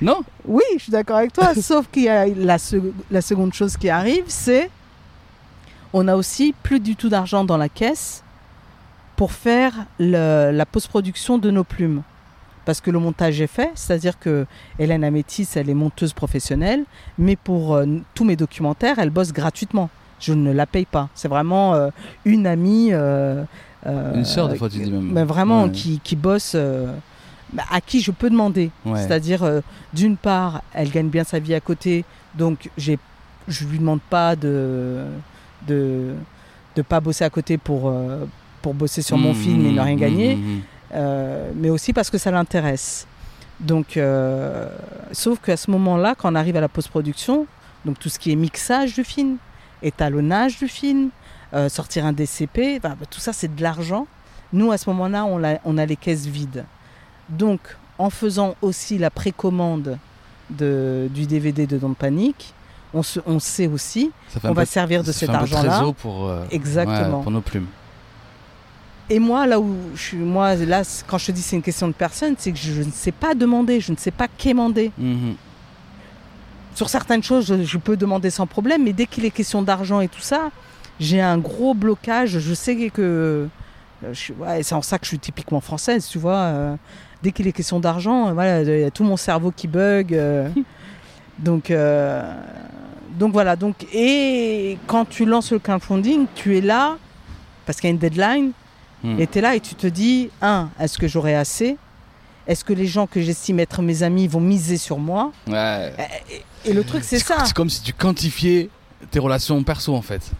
[0.03, 0.21] Non?
[0.47, 3.77] Oui, je suis d'accord avec toi, sauf qu'il y a la, sec- la seconde chose
[3.77, 4.69] qui arrive, c'est
[5.93, 8.23] on a aussi plus du tout d'argent dans la caisse
[9.17, 12.03] pour faire le- la post-production de nos plumes.
[12.69, 14.45] Parce que le montage est fait, c'est-à-dire que
[14.79, 16.85] Hélène Amétis, elle est monteuse professionnelle,
[17.17, 19.89] mais pour euh, tous mes documentaires, elle bosse gratuitement.
[20.21, 21.09] Je ne la paye pas.
[21.15, 21.89] C'est vraiment euh,
[22.27, 22.91] une amie.
[22.93, 23.43] euh,
[23.87, 25.09] Une sœur, des fois, tu dis même.
[25.11, 25.71] mais vraiment Ouais.
[25.71, 26.55] qui, qui bosse,
[27.55, 28.71] bah, à qui je peux demander.
[28.85, 28.99] Ouais.
[29.01, 29.61] C'est-à-dire, euh,
[29.95, 32.05] d'une part, elle gagne bien sa vie à côté,
[32.35, 32.99] donc j'ai,
[33.49, 35.05] je lui demande pas de
[35.67, 36.13] de
[36.77, 38.27] de pas bosser à côté pour euh,
[38.61, 40.61] pour bosser sur mon Mmh, film et ne rien mmh, gagner, mmh, mmh.
[40.95, 43.07] Euh, mais aussi parce que ça l'intéresse.
[43.61, 44.69] Donc, euh,
[45.13, 47.47] sauf qu'à ce moment-là, quand on arrive à la post-production,
[47.85, 49.37] donc tout ce qui est mixage du film,
[49.83, 51.11] étalonnage du film,
[51.55, 54.07] euh, sortir un DCP, bah, tout ça c'est de l'argent.
[54.53, 56.65] Nous, à ce moment-là, on a, on a les caisses vides.
[57.29, 57.61] Donc,
[57.99, 59.99] en faisant aussi la précommande
[60.51, 62.55] de, du DVD de Don't Panic,
[62.95, 65.83] on, se, on sait aussi, Ça fait un on va servir de cet argent-là.
[66.29, 67.19] euh, Exactement.
[67.19, 67.67] ouais, pour nos plumes.
[69.11, 71.89] Et moi, là où je suis, moi, là, quand je te dis c'est une question
[71.89, 74.93] de personne, c'est que je ne sais pas demander, je ne sais pas quémander.
[74.99, 75.35] Mhm.
[76.75, 80.01] Sur certaines choses, je, je peux demander sans problème, mais dès qu'il est question d'argent
[80.01, 80.51] et tout ça,
[81.01, 82.39] j'ai un gros blocage.
[82.39, 83.01] Je sais que.
[83.03, 83.47] euh,
[84.13, 86.37] je suis- ouais, c'est en ça que je suis typiquement française, tu vois.
[86.37, 86.77] euh,
[87.23, 90.15] dès qu'il est question d'argent, euh, voilà, il y a tout mon cerveau qui bug.
[90.15, 90.49] euh,
[91.39, 92.33] donc, euh,
[93.19, 93.57] donc voilà.
[93.57, 96.97] Donc, et quand tu lances le crowdfunding, tu es là
[97.67, 98.53] parce qu'il y a une deadline.
[99.05, 99.19] Hmm.
[99.21, 101.77] Et tu es là et tu te dis, un, est-ce que j'aurai assez?
[102.47, 105.33] Est-ce que les gens que j'estime être mes amis vont miser sur moi?
[105.47, 105.93] Ouais.
[106.65, 107.45] Et le truc, c'est ça.
[107.45, 108.71] C'est comme si tu quantifiais
[109.11, 110.31] tes relations perso en fait.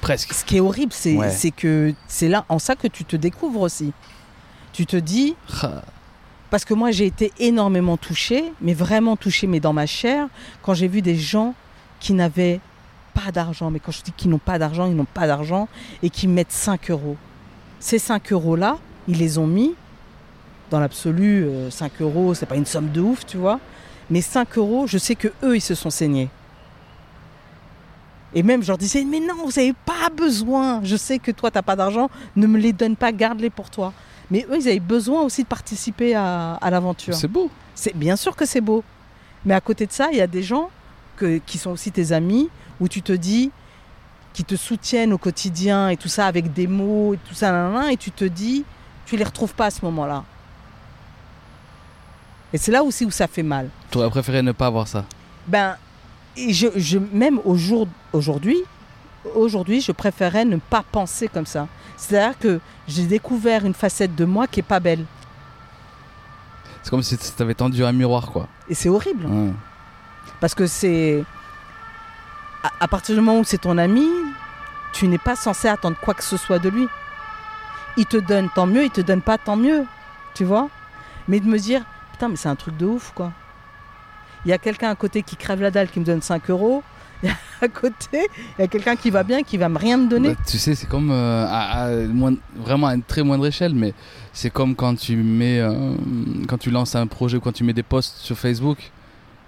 [0.00, 0.32] Presque.
[0.34, 1.50] Ce qui est horrible, c'est Ouais.
[1.56, 3.92] que c'est là en ça que tu te découvres aussi.
[4.72, 5.36] Tu te dis,
[6.50, 10.26] parce que moi j'ai été énormément touchée, mais vraiment touchée, mais dans ma chair,
[10.62, 11.54] quand j'ai vu des gens
[12.00, 12.58] qui n'avaient
[13.14, 15.68] pas d'argent, mais quand je dis qu'ils n'ont pas d'argent, ils n'ont pas d'argent,
[16.02, 17.16] et qui mettent 5 euros.
[17.82, 18.78] Ces 5 euros-là,
[19.08, 19.74] ils les ont mis,
[20.70, 23.58] dans l'absolu, euh, 5 euros, c'est pas une somme de ouf, tu vois,
[24.08, 26.30] mais 5 euros, je sais que eux, ils se sont saignés.
[28.34, 30.80] Et même, je leur disais, mais non, vous n'avez pas besoin.
[30.84, 33.68] Je sais que toi, tu n'as pas d'argent, ne me les donne pas, garde-les pour
[33.68, 33.92] toi.
[34.30, 37.14] Mais eux, ils avaient besoin aussi de participer à, à l'aventure.
[37.14, 37.50] c'est beau.
[37.74, 38.84] C'est bien sûr que c'est beau.
[39.44, 40.70] Mais à côté de ça, il y a des gens
[41.16, 42.48] que, qui sont aussi tes amis,
[42.80, 43.50] où tu te dis,
[44.32, 47.72] qui te soutiennent au quotidien et tout ça avec des mots et tout ça, nan,
[47.72, 48.64] nan, nan, et tu te dis,
[49.06, 50.24] tu les retrouves pas à ce moment-là.
[52.52, 53.68] Et c'est là aussi où ça fait mal.
[53.90, 55.04] Tu aurais préféré ne pas avoir ça?
[55.46, 55.76] Ben,
[56.36, 58.58] et je, je, même au jour, aujourd'hui,
[59.34, 61.68] aujourd'hui, je préférais ne pas penser comme ça.
[61.96, 65.04] C'est-à-dire que j'ai découvert une facette de moi qui est pas belle.
[66.82, 68.48] C'est comme si tu avais tendu un miroir quoi.
[68.68, 69.28] Et c'est horrible.
[70.40, 71.22] Parce que c'est.
[72.80, 74.06] À, partir du moment où c'est ton ami,
[74.92, 76.86] tu n'es pas censé attendre quoi que ce soit de lui.
[77.96, 79.84] Il te donne tant mieux, il te donne pas tant mieux.
[80.34, 80.68] Tu vois
[81.28, 81.82] Mais de me dire,
[82.12, 83.32] putain, mais c'est un truc de ouf, quoi.
[84.44, 86.82] Il y a quelqu'un à côté qui crève la dalle qui me donne 5 euros.
[87.22, 87.28] Et
[87.60, 90.30] à côté, il y a quelqu'un qui va bien qui va me rien me donner.
[90.30, 92.06] Bah, tu sais, c'est comme euh,
[92.56, 93.94] vraiment à une très moindre échelle, mais
[94.32, 95.94] c'est comme quand tu mets, euh,
[96.48, 98.90] quand tu lances un projet ou quand tu mets des posts sur Facebook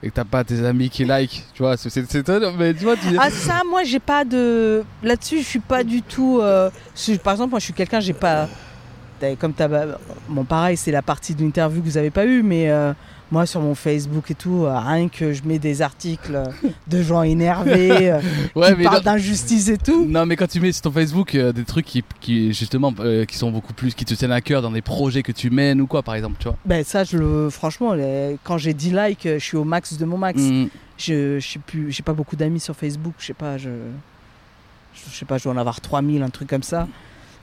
[0.02, 2.96] et que t'as pas tes amis qui like, tu vois, c'est étonnant, mais tu vois,
[2.96, 6.40] tu Ah ça, moi j'ai pas de là-dessus, je suis pas du tout.
[6.42, 6.70] euh,
[7.22, 8.48] Par exemple, moi je suis quelqu'un, j'ai pas.
[9.40, 9.68] Comme t'as,
[10.28, 12.92] bon pareil, c'est la partie de l'interview que vous avez pas eu, mais euh,
[13.34, 16.40] moi sur mon Facebook et tout, euh, rien que je mets des articles
[16.86, 18.20] de gens énervés, euh,
[18.54, 20.04] ouais, qui mais parlent d'injustice et tout.
[20.06, 23.24] non, mais quand tu mets sur ton Facebook euh, des trucs qui, qui justement, euh,
[23.24, 25.80] qui sont beaucoup plus, qui te tiennent à cœur dans des projets que tu mènes
[25.80, 26.56] ou quoi, par exemple, tu vois.
[26.64, 30.04] Ben ça, je le, franchement, les- quand j'ai 10 likes, je suis au max de
[30.04, 30.40] mon max.
[30.40, 30.66] Mm.
[30.96, 33.68] Je, je sais plus, j'ai pas beaucoup d'amis sur Facebook, je sais pas, je,
[34.94, 36.86] je sais pas, je dois en avoir 3000, un truc comme ça.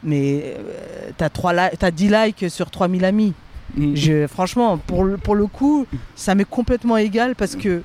[0.05, 3.33] Mais euh, t'as trois li- t'as 10 likes sur 3000 amis.
[3.75, 3.95] Mm.
[3.95, 7.81] Je, franchement, pour le, pour le coup, ça m'est complètement égal parce que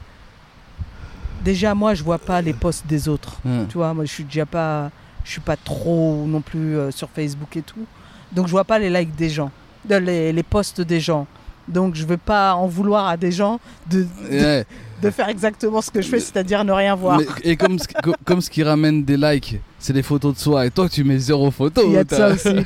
[1.44, 3.36] déjà moi, je vois pas les posts des autres.
[3.44, 3.66] Mm.
[3.68, 4.90] Tu vois, moi, je suis déjà pas,
[5.24, 7.86] je suis pas trop non plus euh, sur Facebook et tout.
[8.32, 9.50] Donc, je vois pas les likes des gens,
[9.88, 11.26] de- les, les posts des gens.
[11.68, 13.58] Donc, je veux pas en vouloir à des gens
[13.90, 14.66] de, de, Ouais.
[15.02, 17.18] De faire exactement ce que je fais, c'est-à-dire ne rien voir.
[17.18, 17.78] Mais- et comme
[18.24, 21.18] comme ce qui ramène des likes, c'est des photos de soi, et toi tu mets
[21.18, 21.82] zéro photo.
[21.84, 22.56] Il y a de ça aussi.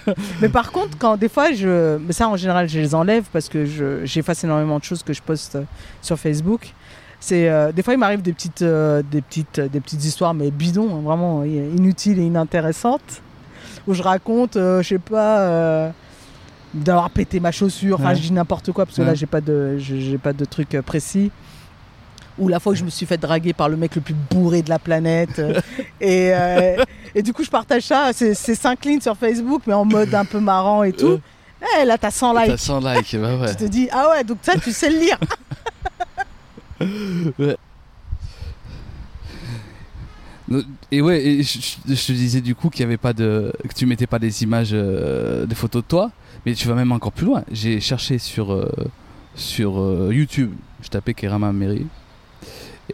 [0.40, 3.48] Mais par contre, quand des fois, je, mais ça en général, je les enlève parce
[3.48, 5.62] que je- j'efface énormément de choses que je poste euh,
[6.02, 6.72] sur Facebook.
[7.18, 10.50] C'est euh, des fois, il m'arrive des petites, euh, des petites, des petites histoires, mais
[10.50, 13.20] bidons, hein, vraiment inutiles et inintéressantes,
[13.86, 15.92] où je raconte, euh, je sais pas,
[16.72, 17.96] d'avoir pété ma chaussure.
[17.98, 18.14] Enfin, Ouais.
[18.16, 21.30] je dis n'importe quoi parce que là, j'ai pas de, j'ai pas de truc précis.
[22.40, 24.62] Ou la fois où je me suis fait draguer par le mec le plus bourré
[24.62, 25.38] de la planète.
[25.38, 25.60] euh,
[26.00, 26.82] et, euh,
[27.14, 28.10] et du coup, je partage ça.
[28.12, 31.20] C'est c'est cinq lignes sur Facebook, mais en mode un peu marrant et tout.
[31.80, 32.58] Eh, là, t'as 100 T'as likes.
[32.58, 33.50] 100 likes, bah ouais.
[33.50, 35.18] Tu te dis, ah ouais, donc ça, tu sais le lire.
[40.90, 43.52] Et ouais, et je, je- je te disais du coup qu'il y avait pas de,
[43.68, 46.10] que tu mettais pas des images, euh, des photos de toi,
[46.44, 47.44] mais tu vas même encore plus loin.
[47.52, 48.68] J'ai cherché sur euh,
[49.36, 51.86] sur euh, YouTube, je tapais Kerama Mary,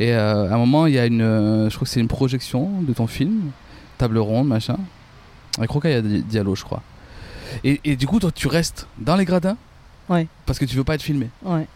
[0.00, 2.08] et euh, à un moment il y a une, euh, je crois que c'est une
[2.08, 3.50] projection de ton film,
[3.98, 4.76] table ronde machin,
[5.58, 6.82] avec Rocaille Di- Diallo je crois.
[7.64, 9.56] Et, et du coup toi tu restes dans les gradins,
[10.08, 10.28] Ouais.
[10.46, 11.28] parce que tu veux pas être filmé.
[11.44, 11.66] Ouais.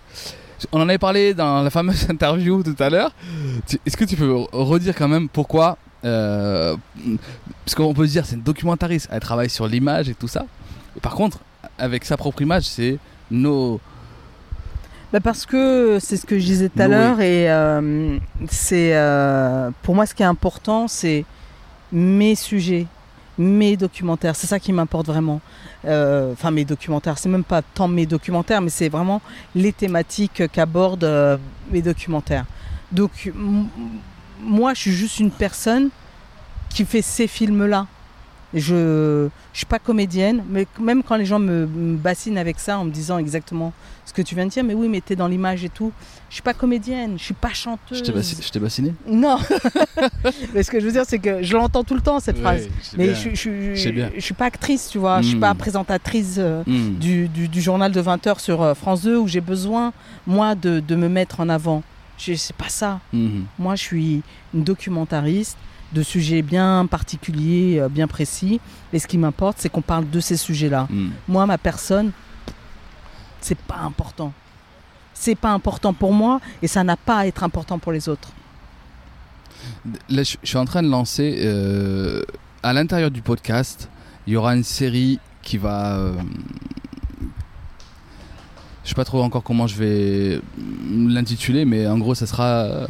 [0.73, 3.13] On en avait parlé dans la fameuse interview tout à l'heure.
[3.87, 6.77] Est-ce que tu peux redire quand même pourquoi euh,
[7.65, 10.45] Parce qu'on peut se dire c'est une documentariste, elle travaille sur l'image et tout ça.
[10.97, 11.39] Et par contre,
[11.79, 12.99] avec sa propre image, c'est
[13.31, 13.81] nos.
[15.13, 16.91] Bah parce que c'est ce que je disais tout à Oui.
[16.93, 18.17] l'heure et euh,
[18.49, 21.25] c'est euh, pour moi ce qui est important c'est
[21.93, 22.87] mes sujets,
[23.37, 25.41] mes documentaires, c'est ça qui m'importe vraiment.
[25.85, 29.21] Euh, Enfin mes documentaires, c'est même pas tant mes documentaires, mais c'est vraiment
[29.57, 31.39] les thématiques qu'abordent
[31.73, 32.45] mes documentaires.
[32.93, 33.33] Donc
[34.41, 35.89] moi je suis juste une personne
[36.69, 37.89] qui fait ces films-là.
[38.53, 42.79] Je ne suis pas comédienne, mais même quand les gens me, me bassinent avec ça
[42.79, 43.73] en me disant exactement
[44.05, 45.93] ce que tu viens de dire, mais oui, mais t'es dans l'image et tout.
[46.29, 47.99] Je suis pas comédienne, je suis pas chanteuse.
[47.99, 48.93] Je t'ai bassi- bassiné?
[49.07, 49.39] Non.
[50.55, 52.69] mais ce que je veux dire, c'est que je l'entends tout le temps cette phrase.
[52.97, 55.21] Mais je, je, suis pas actrice, tu vois.
[55.23, 55.41] Je suis Mm.
[55.41, 56.95] pas présentatrice euh, Hmm.
[56.99, 59.93] du, du- du journal de 20h sur euh, France 2 où j'ai besoin,
[60.27, 61.83] moi, de, de me mettre en avant.
[62.19, 63.01] C'est pas ça.
[63.15, 63.45] Mhm.
[63.59, 64.23] Moi, je suis
[64.53, 65.57] une documentariste
[65.93, 68.61] de sujets bien particuliers, euh, bien précis.
[68.93, 70.87] Et ce qui m'importe, c'est qu'on parle de ces sujets-là.
[70.91, 71.11] Hmm.
[71.29, 72.13] Moi, ma personne,
[73.41, 74.33] c'est pas important.
[75.15, 78.31] C'est pas important pour moi et ça n'a pas à être important pour les autres.
[80.09, 82.23] Là, je je suis en train de lancer euh,
[82.63, 83.91] à l'intérieur du podcast,
[84.27, 85.97] il y aura une série qui va.
[85.99, 86.13] euh,
[88.85, 90.41] je sais pas trop encore comment je vais
[90.91, 92.87] l'intituler, mais en gros, ça sera euh,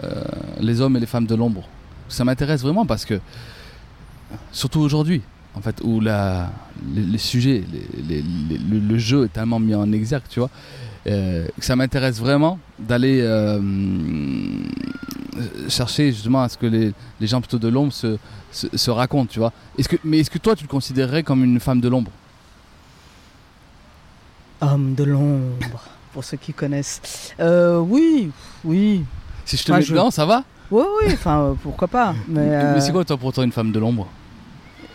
[0.61, 1.69] les hommes et les femmes de l'ombre.
[2.11, 3.19] Ça m'intéresse vraiment parce que,
[4.53, 5.23] surtout aujourd'hui,
[5.55, 6.51] en fait, où la,
[6.95, 10.51] les, les sujets, les- les- les- le, jeu est tellement mis en exergue, tu vois,
[11.07, 13.59] euh, que ça m'intéresse vraiment d'aller euh,
[15.69, 18.19] chercher justement à ce que les, les gens plutôt de l'ombre se,
[18.53, 19.53] se, se racontent, tu vois.
[19.79, 22.11] Est-ce que, mais est-ce que toi, tu te considérerais comme une femme de l'ombre?
[24.61, 25.83] Homme de l'ombre,
[26.13, 27.33] pour ceux qui connaissent.
[27.41, 28.31] Euh, oui,
[28.65, 29.05] oui.
[29.47, 30.45] Si je te Ah, mets je- dedans, ça va?
[30.71, 32.15] Oui, oui, enfin, euh, pourquoi pas.
[32.29, 34.09] Mais, euh, Mais c'est quoi toi pour toi une femme de l'ombre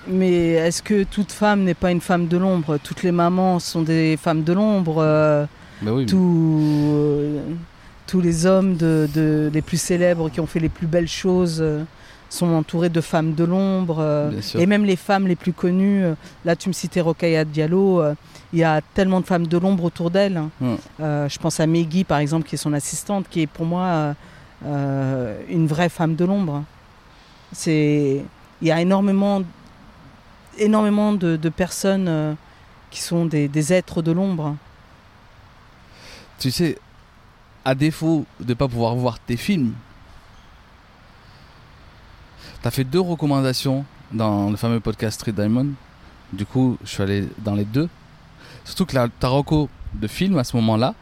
[0.08, 2.78] mais est-ce que toute femme n'est pas une femme de l'ombre?
[2.78, 4.98] Toutes les mamans sont des femmes de l'ombre.
[5.00, 5.48] euh,
[5.82, 6.06] Bah oui.
[6.14, 7.40] euh,
[8.06, 11.64] tous les hommes de, de- les plus célèbres qui ont fait les plus belles choses
[12.30, 13.98] sont entourés de femmes de l'ombre.
[14.00, 16.14] euh, et même les femmes les plus connues, euh,
[16.46, 18.14] là tu me citais Rokhaya Diallo, euh,
[18.54, 20.38] il y a tellement de femmes de l'ombre autour d'elle.
[20.38, 20.50] hein.
[21.00, 24.14] Je pense à Meggy par exemple, qui est son assistante, qui est pour moi
[24.64, 26.64] euh, une vraie femme de l'ombre.
[27.52, 28.24] C'est,
[28.62, 29.44] il y a énormément,
[30.58, 32.34] énormément de, personnes euh,
[32.90, 34.56] qui sont des, êtres de l'ombre.
[36.40, 36.78] Tu sais,
[37.64, 39.74] à défaut de pas pouvoir voir tes films,
[42.62, 45.70] t'as fait deux recommandations dans le fameux podcast Street Diamond.
[46.34, 47.90] Du coup, je suis allé dans les deux.
[48.64, 50.96] Surtout que la, ta reco de film à ce moment-là,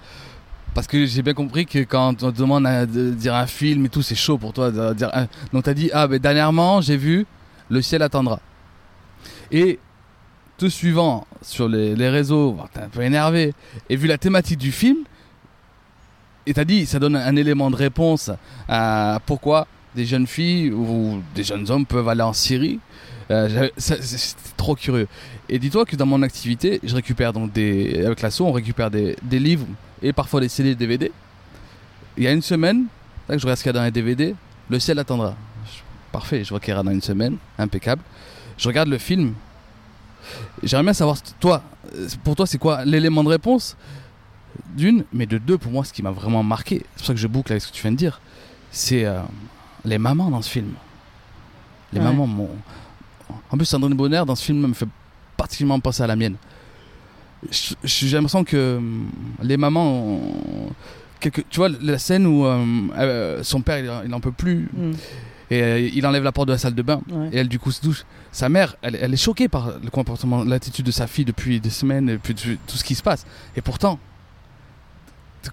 [0.74, 3.90] parce que j'ai bien compris que quand on te demande de dire un film et
[3.90, 5.10] tout, c'est chaud pour toi de dire.
[5.14, 7.26] un- Donc dit ah ben dernièrement j'ai vu
[7.70, 8.40] Le ciel attendra.
[9.52, 9.80] Et
[10.58, 13.54] te suivant sur les, réseaux, t'es un peu énervé,
[13.90, 14.98] et vu la thématique du film,
[16.46, 18.30] et t'as dit, ça donne un élément de réponse
[18.68, 22.80] à pourquoi des jeunes filles ou des jeunes hommes peuvent aller en Syrie.
[23.32, 25.08] Euh, C'était trop curieux.
[25.50, 28.06] Et dis-toi que dans mon activité, je récupère donc des.
[28.06, 29.66] Avec l'asso, on récupère des, des livres
[30.02, 31.12] et parfois des CD, DVD.
[32.18, 32.86] Il y a une semaine,
[33.28, 34.36] là, que je regarde ce qu'il y a dans les DVD,
[34.70, 35.36] Le ciel attendra.
[35.66, 35.80] Je-
[36.12, 38.02] Parfait, je vois qu'il y aura dans une semaine, impeccable.
[38.58, 39.34] Je regarde le film.
[40.62, 41.64] J'aimerais bien savoir, toi,
[41.96, 43.76] euh, pour toi, c'est quoi l'élément de réponse?
[44.78, 47.20] D'une, mais de deux, pour moi, ce qui m'a vraiment marqué, c'est pour ça que
[47.20, 48.22] je boucle avec ce que tu viens de dire,
[48.72, 49.20] c'est euh,
[49.84, 50.74] les mamans dans ce film.
[51.92, 52.06] Les Ouais.
[52.06, 52.50] mamans m'ont.
[53.50, 54.88] En plus, Sandrine Bonner, dans ce film, me fait
[55.44, 56.36] particulièrement penser à la mienne.
[57.84, 59.10] J'ai l'impression que hum,
[59.42, 59.92] les mamans.
[59.92, 60.72] ont-
[61.20, 62.66] quelque- tu vois, la scène où euh,
[62.98, 64.92] euh, son père, il, en- il en peut plus, Mm,
[65.52, 67.02] et euh, il enlève la porte de la salle de bain.
[67.10, 67.30] ouais.
[67.32, 68.04] Et elle, du coup, se douche.
[68.32, 71.70] Sa mère, elle, elle est choquée par le comportement, l'attitude de sa fille depuis des
[71.70, 73.26] semaines, et puis tout ce qui se passe.
[73.56, 74.00] Et pourtant,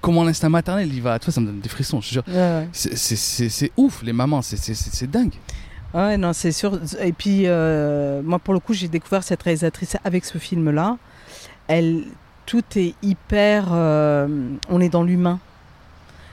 [0.01, 1.19] comment l'instinct maternel, il va.
[1.19, 2.25] Tu vois, ça me donne des frissons, je te jure.
[2.29, 2.69] Ouais, ouais.
[2.73, 5.35] C'est- ouf, les mamans, c'est dingue.
[5.93, 6.79] Ouais, non, c'est sûr.
[7.01, 10.97] Et puis, euh, moi, pour le coup, j'ai découvert cette réalisatrice avec ce film-là.
[11.67, 12.05] Elle,
[12.47, 13.69] tout est hyper.
[13.73, 14.29] euh,
[14.69, 15.41] on est dans l'humain.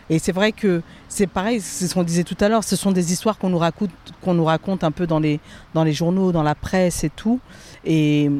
[0.09, 2.63] Et c'est vrai que c'est pareil, c'est ce qu'on disait tout à l'heure.
[2.63, 3.89] Ce sont des histoires qu'on nous raconte,
[4.21, 5.39] qu'on nous raconte un peu dans les,
[5.73, 7.39] dans les journaux, dans la presse et tout.
[7.83, 8.31] Et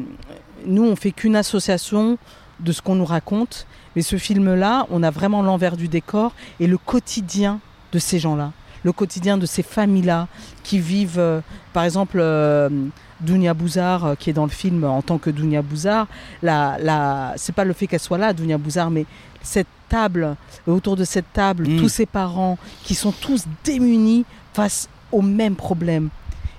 [0.64, 2.16] nous, on fait qu'une association
[2.60, 3.66] de ce qu'on nous raconte.
[3.96, 7.60] Mais ce film-là, on a vraiment l'envers du décor et le quotidien
[7.92, 8.52] de ces gens-là,
[8.84, 10.28] le quotidien de ces familles-là
[10.62, 11.40] qui vivent, euh,
[11.72, 12.68] par exemple, euh,
[13.20, 16.06] Dounia Bouzard, euh, qui est dans le film en tant que Dounia Bouzard,
[16.42, 19.06] la, la, c'est pas le fait qu'elle soit là, Dounia Bouzard, mais
[19.42, 21.78] cette table, et autour de cette table, Mm.
[21.78, 26.10] tous ces parents qui sont tous démunis face au même problème.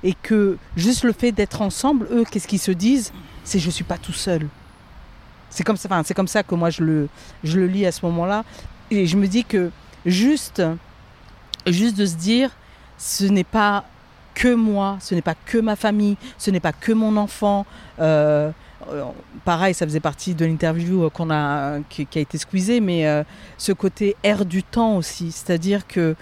[0.04, 3.12] Et que juste le fait d'être ensemble, eux, qu'est-ce qu'ils se disent?
[3.44, 4.48] C'est je suis pas tout seul.
[5.50, 7.10] C'est comme ça, enfin, c'est comme ça que moi je le,
[7.44, 8.44] je le lis à ce moment-là.
[8.92, 9.72] Et je me dis que
[10.06, 10.62] juste,
[11.68, 12.51] juste de se dire,
[12.97, 13.86] ce n'est pas
[14.36, 17.66] que moi, ce n'est pas que ma famille, ce n'est pas que mon enfant.
[17.99, 18.51] Euh,
[18.89, 19.03] euh,
[19.43, 23.05] pareil, ça faisait partie de l'interview euh, qu'on a, qui, a été squeezée, mais
[23.57, 26.16] ce côté air du temps aussi, c'est-à-dire que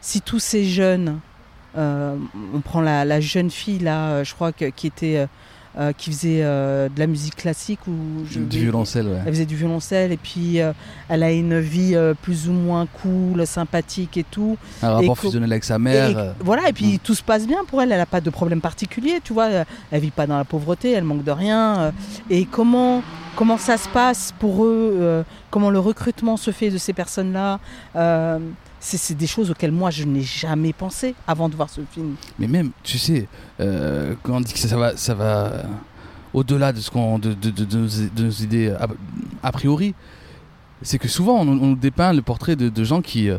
[0.00, 1.20] si tous ces jeunes
[1.76, 5.28] on prend la, jeune fille là, je crois que, qui était,
[5.76, 9.18] euh, qui faisait euh, de la musique classique ou Du vais- violoncelle, ouais.
[9.26, 10.72] Elle faisait du violoncelle et puis euh,
[11.08, 14.56] elle a une vie plus ou moins cool, sympathique et tout.
[14.82, 16.08] Un rapport fusionnel avec sa mère.
[16.18, 16.98] et- voilà, et puis Mm.
[17.00, 19.48] tout se passe bien pour elle, elle n'a pas de problème particulier, tu vois,
[19.90, 21.92] elle vit pas dans la pauvreté, elle manque de rien.
[22.30, 23.02] Et comment,
[23.36, 27.60] comment ça se passe pour eux, comment le recrutement se fait de ces personnes-là,
[27.96, 28.38] euh,
[28.80, 32.14] c'est des choses auxquelles moi je n'ai jamais pensé avant de voir ce film.
[32.38, 33.26] Mais même, tu sais,
[33.60, 35.62] euh, quand on dit que ça, ça va, ça va euh,
[36.32, 38.86] au-delà de, ce qu'on, de, de- de- de nos, idées a,
[39.42, 39.94] a priori,
[40.82, 43.38] c'est que souvent on, nous dépeint le portrait de, gens qui, euh,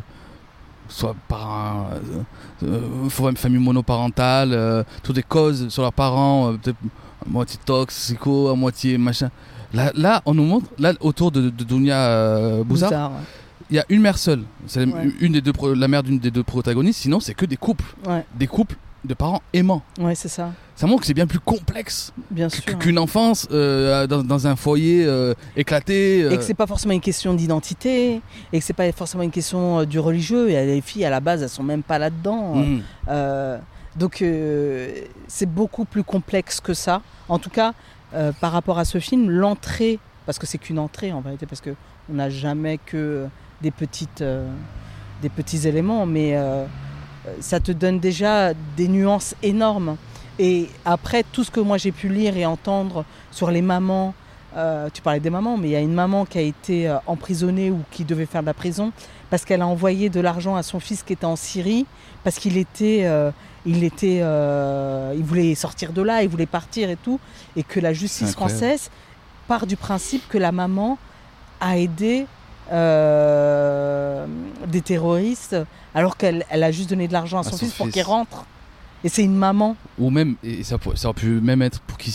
[0.89, 2.23] soit par euh,
[2.63, 6.77] euh, une famille monoparentale, euh, toutes des causes sur leurs parents, euh, peut-être
[7.25, 9.29] à moitié toxico, à moitié machin.
[9.73, 13.11] Là, là, on nous montre, là, autour de, euh, Bouzard,
[13.69, 14.43] il y a une mère seule.
[14.67, 15.11] C'est la- Ouais.
[15.19, 17.01] une des deux, la mère d'une des deux protagonistes.
[17.01, 19.81] Sinon, c'est que des couples, ouais, des couples de parents aimants.
[19.99, 22.11] ouais, c'est ça, Ça montre que c'est bien plus complexe
[22.79, 26.23] qu'une enfance euh, dans, dans un foyer euh, éclaté.
[26.23, 26.31] euh.
[26.31, 29.79] Et que c'est pas forcément une question d'identité, et que c'est pas forcément une question
[29.79, 30.49] euh, du religieux.
[30.49, 32.55] Et les filles à la base, elles sont même pas là-dedans.
[32.55, 32.81] Mm.
[33.09, 33.57] Euh,
[33.97, 34.91] donc euh,
[35.27, 37.01] c'est beaucoup plus complexe que ça.
[37.29, 37.73] En tout cas,
[38.13, 41.61] euh, par rapport à ce film, l'entrée, parce que c'est qu'une entrée en vérité, parce
[41.61, 41.71] que
[42.11, 43.27] on n'a jamais que
[43.61, 44.49] des petites, euh,
[45.21, 46.65] des petits éléments, mais euh,
[47.39, 49.97] ça te donne déjà des nuances énormes.
[50.37, 54.13] Et après tout ce que moi j'ai pu lire et entendre sur les mamans,
[54.55, 56.97] euh, tu parlais des mamans, mais il y a une maman qui a été euh,
[57.05, 58.91] emprisonnée ou qui devait faire de la prison
[59.29, 61.85] parce qu'elle a envoyé de l'argent à son fils qui était en Syrie
[62.23, 63.29] parce qu'il était, euh,
[63.65, 64.23] il était,
[65.15, 67.19] il voulait sortir de là, il voulait partir et tout,
[67.55, 68.59] et que la justice incroyable.
[68.59, 68.89] française
[69.47, 70.97] part du principe que la maman
[71.61, 72.25] a aidé
[72.71, 74.25] euh,
[74.67, 75.55] des terroristes
[75.93, 78.45] alors qu'elle elle a juste donné de l'argent à son, son fils, pour qu'il rentre.
[79.03, 79.75] Et c'est une maman.
[79.97, 82.13] Ou même, et ça, ça aurait pu même être pour qu'il.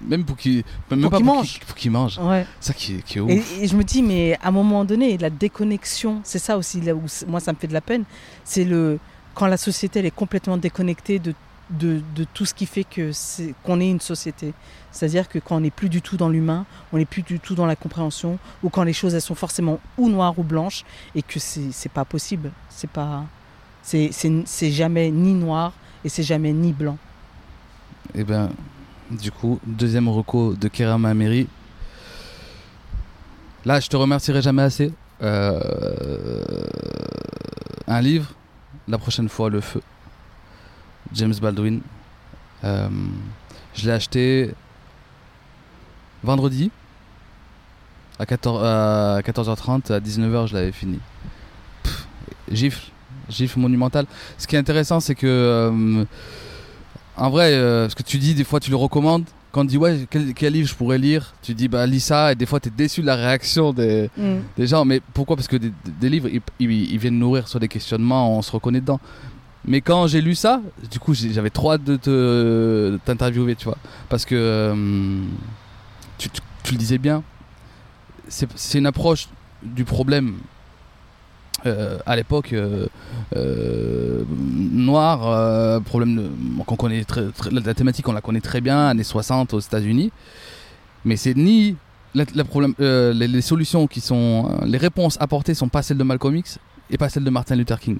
[0.00, 0.64] Même pour qu'il.
[0.90, 1.60] Même Pour qu'il mange.
[1.76, 2.18] qu'il mange.
[2.18, 2.46] Ouais.
[2.60, 3.30] Ça qui est, qui est ouf.
[3.30, 6.80] Et, et je me dis, mais à un moment donné, la déconnexion, c'est ça aussi
[6.80, 8.04] là où moi ça me fait de la peine,
[8.44, 8.98] c'est le
[9.34, 11.34] quand la société elle est complètement déconnectée de,
[11.70, 12.02] de,
[12.34, 14.52] tout ce qui fait que c'est qu'on est une société.
[14.92, 17.54] C'est-à-dire que quand on n'est plus du tout dans l'humain, on n'est plus du tout
[17.54, 20.84] dans la compréhension, ou quand les choses sont forcément ou noires ou blanches,
[21.14, 22.52] et que c'est c'est pas possible.
[22.68, 23.24] C'est pas
[23.82, 25.72] c'est c'est- c'est jamais ni noir
[26.04, 26.98] et c'est jamais ni blanc.
[28.14, 28.50] Et ben,
[29.10, 31.48] du coup, deuxième reco de Kerama Ameri.
[33.64, 34.92] Là, je te remercierai jamais assez.
[35.22, 36.44] Euh,
[37.86, 38.30] un livre,
[38.88, 39.80] la prochaine fois, Le Feu.
[41.12, 41.80] James Baldwin.
[42.64, 42.88] Euh,
[43.74, 44.50] je l'ai acheté
[46.22, 46.70] vendredi
[48.18, 50.98] à, 14, à 14h30, à 19h, je l'avais fini.
[51.82, 52.06] Pff,
[52.50, 52.90] gifle,
[53.28, 54.06] gifle monumental.
[54.38, 55.26] Ce qui est intéressant, c'est que.
[55.26, 56.04] euh,
[57.16, 59.24] en vrai, euh, ce que tu dis, des fois tu le recommandes.
[59.52, 62.32] Quand on dit ouais, quel, quel livre je pourrais lire, tu dis bah lis ça
[62.32, 64.10] et des fois tu es déçu de la réaction des,
[64.56, 64.84] des gens.
[64.84, 65.36] Mais pourquoi?
[65.36, 68.50] Parce que des, des livres, ils, ils- ils viennent nourrir sur des questionnements, on se
[68.50, 68.98] reconnaît dedans.
[69.66, 70.60] Mais quand j'ai lu ça,
[70.90, 72.10] du coup j'avais trop hâte de te-
[72.92, 73.78] de t'interviewer, tu vois.
[74.08, 75.22] Parce que euh,
[76.18, 76.28] tu,
[76.72, 77.22] le disais bien,
[78.28, 79.28] c'est une approche
[79.62, 80.34] du problème
[81.66, 82.86] euh, à l'époque euh,
[83.36, 86.30] euh, noir, problème
[86.66, 90.12] qu'on connaît très, la thématique on la connaît très bien, années 60 aux États-Unis,
[91.06, 91.76] mais c'est ni
[92.14, 96.58] les, les solutions qui sont, les réponses apportées sont pas celles de Malcolm X
[96.90, 97.98] et pas celles de Martin Luther King.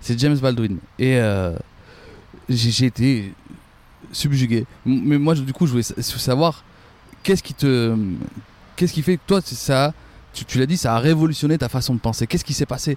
[0.00, 1.54] C'est James Baldwin et euh,
[2.48, 3.32] j'ai été
[4.12, 4.66] subjugué.
[4.86, 6.64] Mais moi du coup je voulais sa- savoir
[7.22, 7.94] qu'est-ce qui te,
[8.76, 9.92] qu'est-ce qui fait que toi ça
[10.32, 12.24] tu, l'as dit, ça a révolutionné ta façon de penser.
[12.28, 12.96] Qu'est-ce qui s'est passé?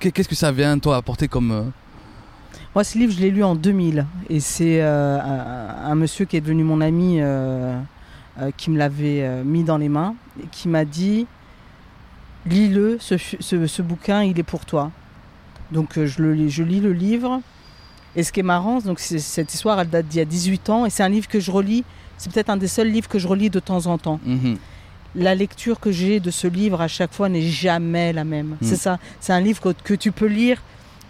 [0.00, 1.50] Qu'est- Qu'est-ce que ça vient, toi, apporter comme...
[1.52, 1.62] euh,
[2.74, 4.06] Moi, ce livre, je l'ai lu en 2000.
[4.30, 5.18] Et c'est euh,
[5.84, 7.20] un, monsieur qui est devenu mon ami
[8.56, 11.26] qui me l'avait mis dans les mains et qui m'a dit
[12.46, 14.90] Lis-le, ce bouquin, il est pour toi.
[15.72, 17.40] Donc, euh, je, le, lis- je lis le livre.
[18.14, 20.70] Et ce qui est marrant, donc c'est- cette histoire, elle date d'il y a 18
[20.70, 20.86] ans.
[20.86, 21.84] Et c'est un livre que je relis.
[22.18, 24.56] C'est peut-être un des seuls livres que je relis de temps en temps mhm.
[25.16, 28.48] la lecture que j'ai de ce livre à chaque fois n'est jamais la même.
[28.48, 28.56] Mm.
[28.62, 28.98] C'est ça.
[29.20, 30.60] C'est un livre que, que tu peux lire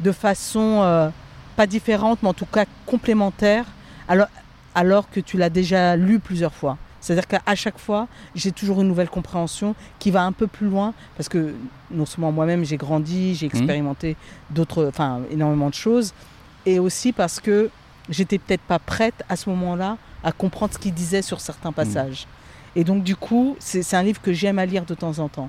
[0.00, 1.08] de façon euh,
[1.56, 3.64] pas différente, mais en tout cas complémentaire,
[4.08, 4.28] alors,
[4.74, 6.76] alors que tu l'as déjà lu plusieurs fois.
[7.06, 10.92] C'est-à-dire qu'à chaque fois, j'ai toujours une nouvelle compréhension qui va un peu plus loin,
[11.16, 11.54] parce que
[11.92, 14.16] non seulement moi-même j'ai grandi, j'ai expérimenté
[14.50, 16.12] d'autres, enfin énormément de choses,
[16.66, 17.70] et aussi parce que
[18.08, 22.26] j'étais peut-être pas prête à ce moment-là à comprendre ce qu'il disait sur certains passages.
[22.74, 25.28] Et donc du coup, c'est c'est un livre que j'aime à lire de temps en
[25.28, 25.48] temps.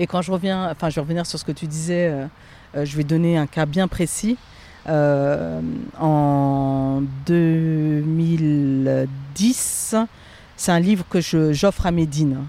[0.00, 2.26] Et quand je reviens, enfin je vais revenir sur ce que tu disais, euh,
[2.74, 4.38] euh, je vais donner un cas bien précis.
[4.88, 5.60] euh,
[6.00, 9.94] en 2010.
[10.58, 12.44] C'est un livre que j'offre à Médine.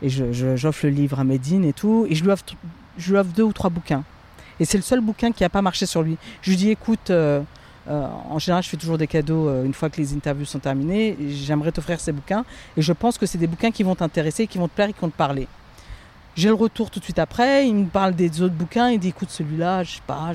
[0.00, 2.06] Et j'offre le livre à Médine et tout.
[2.08, 2.44] Et je lui offre,
[2.96, 4.02] je lui offre deux ou trois bouquins.
[4.58, 6.16] Et c'est le seul bouquin qui n'a pas marché sur lui.
[6.40, 7.42] Je lui dis écoute, euh,
[7.88, 10.60] euh, en général, je fais toujours des cadeaux euh, une fois que les interviews sont
[10.60, 11.18] terminées.
[11.28, 12.46] J'aimerais t'offrir ces bouquins.
[12.78, 14.92] Et je pense que c'est des bouquins qui vont t'intéresser, qui vont te plaire et
[14.94, 15.46] qui vont te parler.
[16.36, 17.68] J'ai le retour tout de suite après.
[17.68, 18.88] Il me parle des autres bouquins.
[18.88, 20.32] Il dit écoute, celui-là, je sais pas,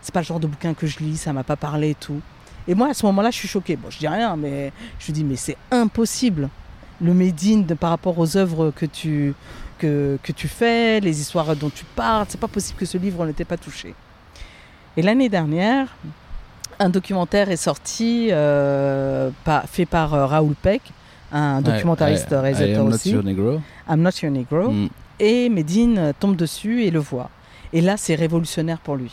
[0.00, 2.22] c'est pas le genre de bouquin que je lis, ça m'a pas parlé et tout.
[2.68, 3.76] Et moi, à ce moment-là, je suis choquée.
[3.76, 6.48] Bon, je dis rien, mais je dis mais c'est impossible.
[7.00, 9.34] Le Médine par rapport aux œuvres que tu,
[9.78, 13.26] que, que tu fais, les histoires dont tu parles, c'est pas possible que ce livre
[13.26, 13.94] ne t'ait pas touché.
[14.96, 15.88] Et l'année dernière,
[16.78, 20.82] un documentaire est sorti, euh, par- fait par euh, Raoul Peck,
[21.32, 23.10] un documentariste I réalisateur am not aussi.
[23.10, 23.60] your Negro.
[23.88, 24.70] I'm Not Your Negro.
[24.70, 24.88] Mm.
[25.18, 27.30] Et Medine tombe dessus et le voit.
[27.72, 29.12] Et là, c'est révolutionnaire pour lui.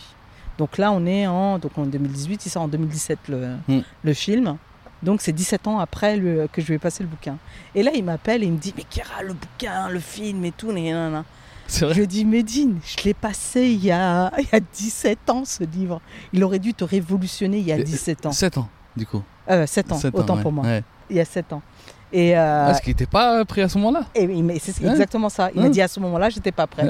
[0.60, 3.80] Donc là, on est en, donc en 2018, il sort en 2017 le, Mm.
[4.04, 4.58] le film.
[5.02, 7.38] Donc c'est 17 ans après le- que je lui ai passé le bouquin.
[7.74, 10.52] Et là, il m'appelle et il me dit, mais Kira, le bouquin, le film et
[10.52, 11.24] tout, nanana.
[11.70, 11.94] Vrai.
[11.94, 15.46] Je lui dis, Medine, je l'ai passé il y, a, il y a 17 ans
[15.46, 16.02] ce livre.
[16.34, 18.32] Il aurait dû te révolutionner il y a Et- 17 ans.
[18.34, 19.24] 7 ans, du coup.
[19.50, 20.66] Euh, 7 ans, Sept autant ouais, pour moi.
[20.66, 20.84] ouais.
[21.10, 21.62] Il y a 7 ans.
[22.12, 24.06] Et, euh, Parce qu'il n'était pas pris à ce moment-là.
[24.16, 24.28] et
[24.60, 24.90] c'est Ouais.
[24.92, 25.50] exactement ça.
[25.56, 26.86] Il m'a dit à ce moment-là, j'étais pas prêt.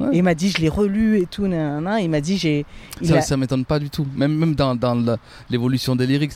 [0.00, 0.08] Ouais.
[0.12, 2.00] Et il m'a dit, je l'ai relu et tout, nanana.
[2.00, 2.66] Il m'a dit, j'ai.
[3.02, 4.06] Ça, a- ça m'étonne pas du tout.
[4.16, 5.16] Même, même dans, dans
[5.50, 6.32] l'évolution des lyrics,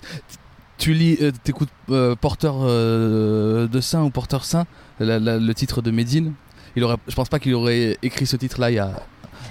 [0.78, 4.64] tu lis, euh, t'écoutes euh, Porteur euh, de Saint ou Porteur Saint,
[5.00, 6.34] la- la- le titre de Médine.
[6.76, 8.92] Il aurait, je pense pas qu'il aurait écrit ce titre-là il y a,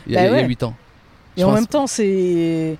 [0.07, 0.47] il y a, Bah il y a ouais.
[0.47, 0.73] 8 ans.
[1.35, 2.77] Et Je en pense- même temps, c'est.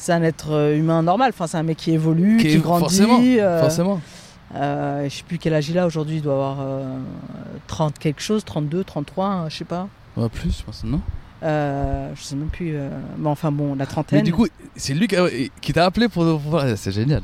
[0.00, 1.30] C'est un être euh, humain normal.
[1.34, 2.80] Enfin, c'est un mec qui évolue, qui, Qui est- grandit.
[2.84, 3.20] forcément,
[3.60, 4.00] forcément.
[4.54, 6.16] euh, je sais plus quel âge il a aujourd'hui.
[6.16, 6.98] Il doit avoir euh,
[7.66, 9.88] 30 quelque chose, 32, 33, hein, je sais pas.
[10.18, 11.00] Ouais, plus, je pense, non?
[11.42, 12.72] Euh, je sais même plus.
[12.74, 14.18] euh, Mais enfin bon, la trentaine.
[14.18, 14.46] Mais du coup,
[14.76, 15.06] c'est lui
[15.60, 16.40] qui, t'a appelé pour.
[16.76, 17.22] C'est génial.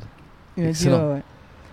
[0.57, 0.99] il m'a dit, excellent.
[1.09, 1.23] ouais, ouais.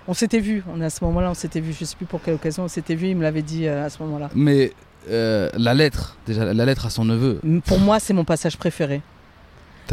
[0.08, 0.64] On s'était vu.
[0.76, 1.74] On, à ce moment-là, on s'était vu.
[1.80, 3.10] Je sais plus pour quelle occasion on s'était vu.
[3.10, 4.30] Il me l'avait dit euh, à ce moment-là.
[4.34, 4.74] Mais
[5.10, 7.40] euh, la lettre, déjà, la lettre à son neveu.
[7.68, 9.02] Pour moi, c'est mon passage préféré.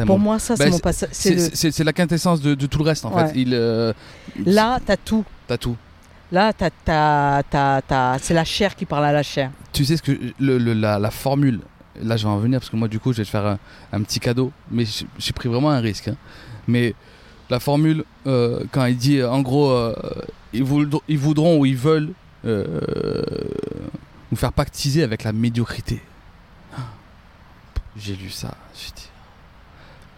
[0.07, 1.09] Pour moi, ça, c'est Bah, mon passage.
[1.13, 1.35] c'est
[1.79, 3.27] le- la quintessence de, de tout le reste en Ouais.
[3.29, 3.33] fait.
[3.41, 3.51] Il,
[4.47, 5.25] Là, t'as tout.
[5.49, 5.77] t'as tout.
[6.31, 6.53] Là,
[8.21, 9.51] c'est la chair qui parle à la chair.
[9.73, 11.61] Tu sais ce que la, formule.
[12.01, 13.59] Là, je vais en venir parce que moi, du coup, je vais te faire un,
[13.93, 14.53] un petit cadeau.
[14.71, 16.09] Mais j'ai j'ai pris vraiment un risque.
[16.09, 16.17] hein.
[16.67, 16.95] Mais
[17.51, 19.95] la formule, euh, quand il dit, euh, en gros, euh,
[20.53, 22.13] ils, voudront, ou ils veulent
[22.45, 22.81] euh,
[24.31, 26.03] nous faire pactiser avec la médiocrité.
[27.97, 28.49] J'ai lu ça.
[28.49, 29.09] Me dit,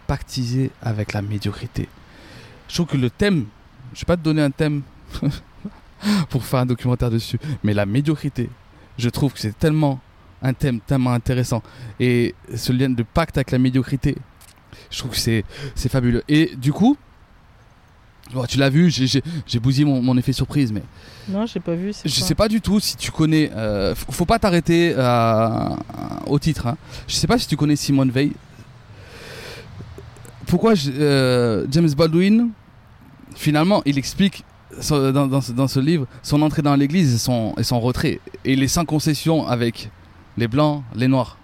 [0.07, 1.87] pactiser avec la médiocrité.
[2.67, 3.45] Je trouve que le thème,
[3.93, 4.81] je vais pas te donner un thème
[6.29, 8.49] pour faire un documentaire dessus, mais la médiocrité,
[8.97, 9.99] je trouve que c'est tellement
[10.43, 11.61] un thème tellement intéressant
[11.99, 14.15] et ce lien de pacte avec la médiocrité
[14.89, 15.45] je trouve que c'est
[15.75, 16.97] c'est fabuleux et du coup
[18.33, 20.81] bon, tu l'as vu j'ai- j'ai j'ai bousillé mon, mon effet surprise mais
[21.29, 21.93] Non, j'ai pas vu.
[21.93, 24.95] c'est je quoi sais pas du tout si tu connais euh, faut faut pas t'arrêter
[26.25, 26.77] au titre hein.
[27.07, 28.31] je sais pas si tu connais Simone Veil
[30.47, 32.49] pourquoi je- euh, James Baldwin
[33.35, 34.43] finalement il explique
[34.77, 38.19] dans, ce, livre son entrée dans l'église et son, et son retrait.
[38.45, 39.89] Et les sans concessions avec
[40.37, 41.37] les blancs les noirs.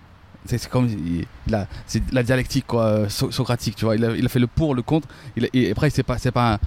[0.45, 1.67] C'est comme il, il
[2.13, 3.95] la dialectique euh, so- socratique tu vois.
[3.97, 5.07] Il a, il a fait le pour le contre.
[5.36, 6.59] Il et après c'est pas pas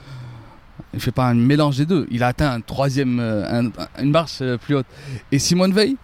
[0.92, 2.06] il fait pas un mélange des deux.
[2.11, 4.86] Il a atteint un troisième euh, un- une marche euh, plus haute.
[5.32, 5.96] Et Simone Veil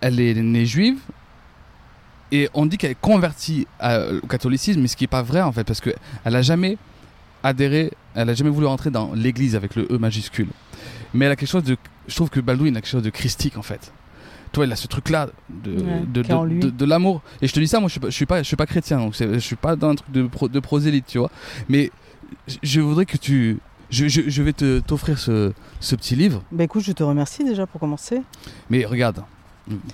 [0.00, 0.98] elle est née juive.
[2.32, 3.66] Et on dit qu'elle est convertie
[4.22, 5.90] au catholicisme mais ce qui est pas vrai en fait parce que
[6.24, 6.76] elle a jamais
[7.46, 10.48] adhéré elle a jamais voulu rentrer dans l'église avec le E majuscule.
[11.14, 11.76] Mais elle a quelque chose de
[12.08, 13.92] je trouve que Baldwin a quelque chose de christique en fait.
[14.52, 16.02] Toi il a ce truc là de, Ouais,
[16.70, 17.20] de, l'amour.
[17.42, 18.66] Et je te dis ça moi je suis pas je suis pas, je suis pas
[18.66, 21.30] chrétien donc je suis pas dans un truc de, pro- de prosélyte tu vois.
[21.68, 21.90] Mais
[22.62, 23.58] je- voudrais que tu
[23.90, 26.42] je, je- je vais te t'offrir ce, ce petit livre.
[26.50, 28.20] Bah écoute, je te remercie déjà pour commencer.
[28.70, 29.22] mais regarde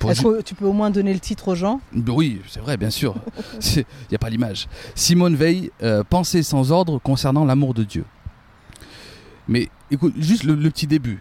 [0.09, 1.81] Est-ce que tu peux au moins donner le titre aux gens?
[1.93, 3.15] Bah Oui, c'est vrai, bien sûr.
[3.77, 4.69] Il n'y a pas l'image.
[4.95, 8.05] Simone Veil, euh, Pensée sans ordre concernant l'amour de Dieu.
[9.49, 11.21] Mais écoute, juste le, le petit début.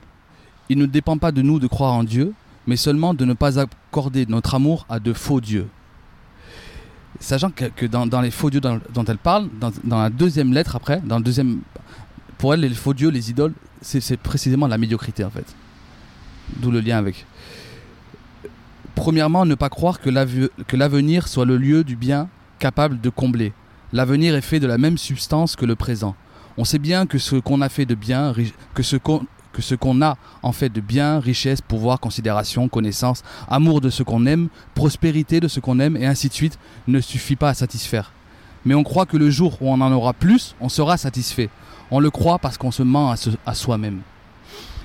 [0.70, 2.34] Il ne dépend pas de nous de croire en Dieu,
[2.68, 5.68] mais seulement de ne pas accorder notre amour à de faux dieux.
[7.20, 10.10] Sachant que, que dans, dans les faux dieux dont, dont elle parle, dans, dans la
[10.10, 11.62] deuxième lettre après, dans le deuxième,
[12.38, 15.46] pour elle, les faux dieux, les idoles, c'est précisément la médiocrité en fait.
[16.58, 17.26] D'où le lien avec.
[19.02, 22.30] Premièrement, ne pas croire que l'ave- que l'avenir soit le lieu du bien
[22.60, 23.52] capable de combler.
[23.94, 26.14] L'avenir est fait de la même substance que le présent.
[26.56, 28.32] On sait bien que ce qu'on a fait de bien,
[30.44, 35.48] en fait de bien, richesse, pouvoir, considération, connaissance, amour de ce qu'on aime, prospérité de
[35.48, 38.12] ce qu'on aime, et ainsi de suite, ne suffit pas à satisfaire.
[38.66, 41.50] Mais on croit que le jour où on en aura plus, on sera satisfait.
[41.90, 43.16] On le croit parce qu'on se ment
[43.48, 44.02] à soi-même.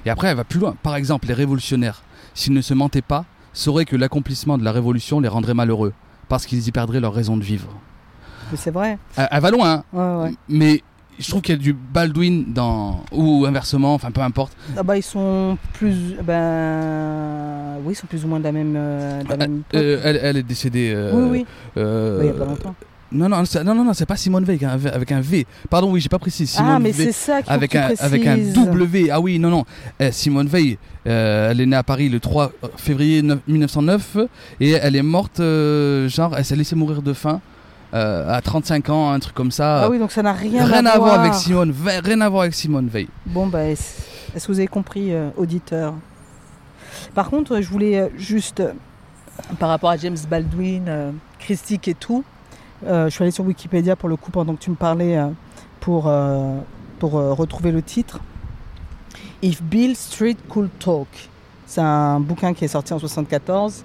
[0.06, 0.74] Et après, elle va plus loin.
[0.82, 2.00] Par exemple, les révolutionnaires,
[2.32, 3.26] s'ils ne se mentaient pas,
[3.56, 5.92] sauraient que l'accomplissement de la révolution les rendrait malheureux,
[6.28, 7.68] parce qu'ils y perdraient leur raison de vivre.
[8.50, 8.98] Mais c'est vrai.
[9.16, 9.84] Elle, elle va loin, hein.
[9.92, 10.34] Ouais, ouais.
[10.48, 10.82] mais
[11.18, 13.02] je trouve qu'il y a du Baldwin dans.
[13.10, 14.56] ou inversement, enfin peu importe.
[14.76, 18.74] Ah bah ils sont plus, ben, oui, ils sont plus ou moins de la même,
[18.76, 19.74] euh, de la même époque.
[19.80, 20.92] Euh, elle, elle est décédée.
[20.94, 21.46] euh, oui, oui.
[21.74, 22.74] Bah, il y a pas longtemps.
[23.16, 25.46] Non, non, non, non, non, c'est pas Simone Veil avec un V- avec un V.
[25.70, 26.46] Pardon, oui, j'ai pas précisé.
[26.52, 28.36] Simone ah, mais c'est ça qu'il avec un, avec un.
[28.36, 29.10] W.
[29.10, 29.64] Ah oui, non, non.
[29.98, 34.18] Eh, Simone Veil, euh, elle est née à Paris le 3 février neuf- 1909
[34.60, 37.40] et elle est morte, euh, genre, elle s'est laissée mourir de faim
[37.94, 39.84] euh, à 35 ans, un truc comme ça.
[39.84, 42.00] Ah oui, donc ça n'a rien, rien à, voir avec Simone Veil.
[42.04, 43.08] Rien à voir avec Simone Veil.
[43.26, 45.94] Bon, bah, est-ce que vous avez compris, euh, auditeur?
[47.14, 48.72] Par contre, je voulais euh, juste, euh,
[49.58, 52.35] par rapport à James Baldwin, euh, Christique et tout, euh,
[52.84, 55.28] je suis allée sur Wikipédia pour le coup pendant que tu me parlais euh,
[55.80, 56.58] pour, euh,
[56.98, 58.20] pour euh, retrouver le titre.
[59.42, 61.08] If Bill Street Could Talk.
[61.66, 63.84] C'est un bouquin qui est sorti en 74.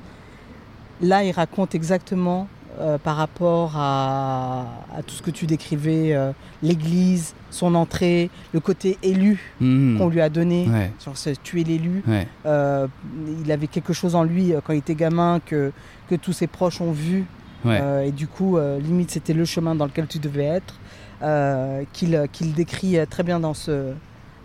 [1.02, 2.48] Là, il raconte exactement
[2.80, 4.66] euh, par rapport à,
[4.96, 6.32] à tout ce que tu décrivais, euh,
[6.64, 9.98] l'église, son entrée, le côté élu Mhm.
[9.98, 10.70] qu'on lui a donné.
[10.70, 12.04] Ouais, Sur ce, tuer l'élu.
[12.08, 12.28] ouais.
[12.46, 12.88] Euh,
[13.44, 15.72] il avait quelque chose en lui euh, quand il était gamin que,
[16.10, 17.26] que tous ses proches ont vu.
[17.64, 17.80] Ouais.
[17.82, 20.76] Euh, et du coup, euh, limite, c'était le chemin dans lequel tu devais être.
[21.24, 23.94] euh, qu'il qu'il décrit très bien dans ce,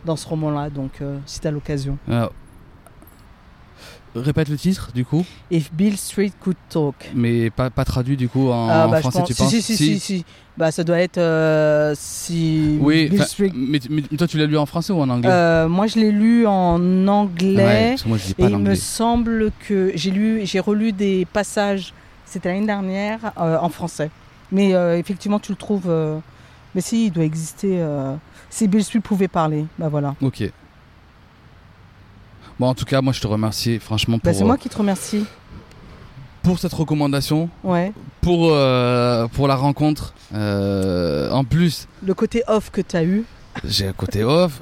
[0.04, 0.68] dans ce roman-là.
[0.70, 1.96] Donc, si tu as l'occasion.
[4.14, 6.94] Répète le titre, du coup, If Bill Street Could Talk.
[7.14, 9.62] mais pas, pas traduit, du coup, en, Ah, bah, français, pense- tu si, penses si,
[9.62, 10.24] si, si, si.
[10.56, 13.52] Bah, ça doit être euh, si Oui, Bill Street.
[13.54, 15.28] mais, mais toi, tu l'as lu en français ou en anglais?
[15.30, 17.88] Euh, moi, je l'ai lu en Ouais, anglais.
[17.90, 21.26] parce que moi, je lis Et il me semble que j'ai lu, j'ai relu des
[21.30, 21.92] passages,
[22.26, 24.10] c'était l'année dernière, euh, en français.
[24.52, 25.88] Mais euh, effectivement, tu le trouves.
[25.88, 26.18] euh,
[26.74, 27.82] mais si, il doit exister.
[28.50, 30.14] si Bill Street pouvait parler, bah voilà.
[30.20, 30.42] Ok.
[32.60, 34.76] Bon, en tout cas, moi, je te remercie, franchement, Bah, pour, c'est moi qui te
[34.76, 35.24] remercie.
[36.42, 37.92] pour cette recommandation, Ouais.
[38.20, 38.48] pour,
[39.32, 40.12] pour la rencontre.
[40.34, 43.24] En plus, Le côté off que tu as eu.
[43.64, 44.60] j'ai un côté off,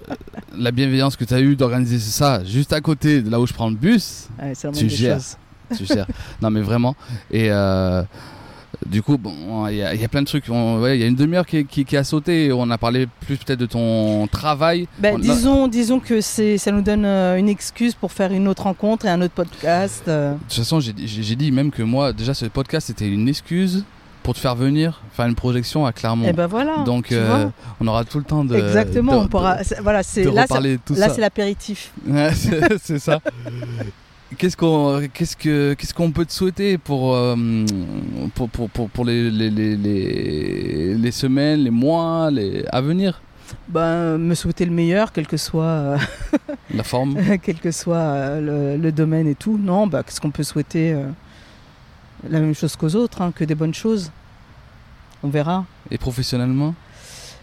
[0.56, 3.52] la bienveillance que tu as eue d'organiser ça juste à côté de là où je
[3.52, 4.28] prends le bus.
[4.40, 5.16] ouais, Tu gères.
[5.16, 5.36] choses.
[5.76, 5.84] Tu
[6.42, 6.94] non, mais vraiment.
[7.30, 8.02] Et euh,
[8.86, 10.48] du coup, bon, il y, a- il y a plein de trucs.
[10.48, 12.52] Ouais, Il y a une demi-heure qui, qui- qui a sauté.
[12.52, 14.88] On a parlé plus peut-être de ton travail.
[14.98, 18.64] Bah, On- disons, disons que ça nous donne euh, une excuse pour faire une autre
[18.64, 20.04] rencontre et un autre podcast.
[20.08, 20.32] euh.
[20.34, 20.92] De toute façon, j'ai
[21.36, 23.84] dit même que moi, déjà, ce podcast, c'était une excuse
[24.22, 26.26] pour te faire venir faire une projection à Clermont.
[26.26, 26.78] Et ben voilà.
[26.86, 27.46] Donc, euh,
[27.78, 28.56] on aura tout le temps de.
[28.56, 29.12] Exactement.
[29.12, 29.62] de- on pourra.
[29.62, 31.92] c'est- Voilà, c'est de là, c'est- de là, l'apéritif.
[32.06, 32.30] Ouais,
[32.82, 33.20] c'est ça.
[34.38, 37.36] Qu'est-ce qu'on qu'est-ce que qu'est-ce qu'on peut te souhaiter pour euh,
[38.34, 39.50] pour, pour, pour, pour les, les,
[40.96, 43.20] les, semaines, les mois, les à venir?
[43.68, 45.62] Ben, me souhaiter le meilleur, quel que soit.
[45.64, 45.98] euh,
[46.74, 48.40] La forme quel que soit euh,
[48.76, 49.56] le, le domaine et tout.
[49.62, 51.04] Non, bah, qu'est-ce qu'on peut souhaiter euh,
[52.28, 54.10] La même chose qu'aux autres, hein, que des bonnes choses.
[55.22, 55.64] On verra.
[55.90, 56.74] et professionnellement?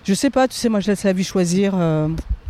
[0.03, 1.73] Je sais pas, tu sais, moi je laisse la vie choisir.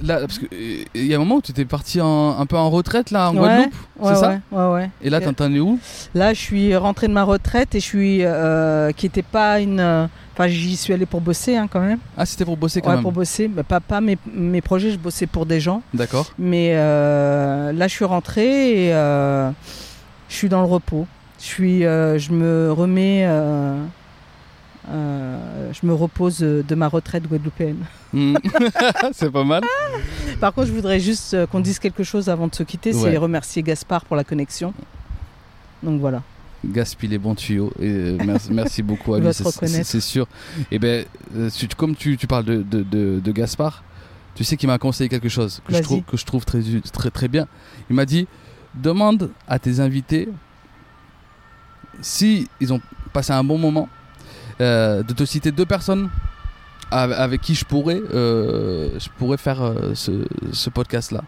[0.03, 2.57] Là, parce que il y a un moment où tu étais parti en- un peu
[2.57, 4.89] en retraite là en Ouais, Guadeloupe, ouais, c'est ça ouais, ouais.
[5.01, 5.79] Et là, t'en es où?
[6.15, 8.19] Là, je suis rentrée de ma retraite et je suis.
[8.23, 9.79] euh, qui était pas une.
[9.79, 11.99] euh, Enfin, j'y suis allée pour bosser hein, quand même.
[12.17, 13.03] Ah, c'était pour bosser quand Ouais, même.
[13.03, 13.49] pour bosser.
[13.53, 15.81] Mais pas, pas mes, mes projets, je bossais pour des gens.
[15.93, 16.31] D'accord.
[16.39, 19.51] Mais euh, là, je suis rentrée et euh,
[20.29, 21.05] je suis dans le repos.
[21.39, 23.25] Je, suis, je me remets,
[24.89, 27.85] euh, je me repose de ma retraite guadeloupéenne.
[28.13, 28.35] Hmm.
[29.13, 29.63] c'est pas mal.
[30.39, 33.11] Par contre, je voudrais juste euh, qu'on dise quelque chose avant de se quitter, Ouais.
[33.11, 34.73] c'est remercier Gaspard pour la connexion.
[35.83, 36.21] Donc voilà.
[36.65, 37.71] Gaspille les bons tuyaux.
[37.79, 39.85] Et euh, merci, merci beaucoup à lui, c'est- c'est reconnaître.
[39.87, 40.27] c'est sûr.
[40.71, 41.05] Et ben,
[41.49, 43.83] si tu- comme tu, tu parles de, de, de, de Gaspard,
[44.35, 46.61] tu sais qu'il m'a conseillé quelque chose que je trouve, que je trouve très,
[46.93, 47.47] très, très bien.
[47.89, 48.27] Il m'a dit
[48.75, 50.29] demande à tes invités
[52.01, 52.81] si ils ont
[53.13, 53.89] passé un bon moment,
[54.61, 56.09] de te citer deux personnes
[56.91, 61.23] avec, qui je pourrais, euh, je pourrais faire euh, ce, podcast-là.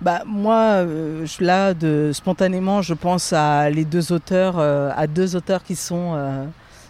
[0.00, 1.74] Bah moi, euh, là,
[2.12, 6.46] spontanément, je pense à les deux auteurs, euh, à deux auteurs qui sont euh,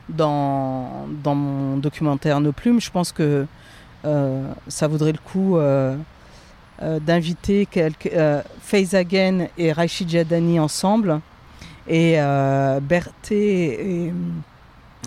[0.09, 2.80] dans, dans mon documentaire Nos Plumes.
[2.80, 3.47] Je pense que
[4.05, 5.97] euh, ça vaudrait le coup euh,
[6.82, 7.66] euh, d'inviter
[8.14, 11.20] euh, Faiz Again et Rachid Jadani ensemble
[11.88, 14.12] et euh, Berthé et,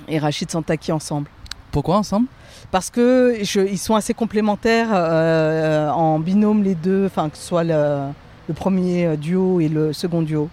[0.07, 1.27] et Rachid Santaki ensemble.
[1.71, 2.27] Pourquoi ensemble?
[2.71, 7.43] Parce que je- ils sont assez complémentaires euh, en binôme les deux, enfin que ce
[7.43, 8.09] soit le,
[8.47, 10.49] le premier duo et le second duo.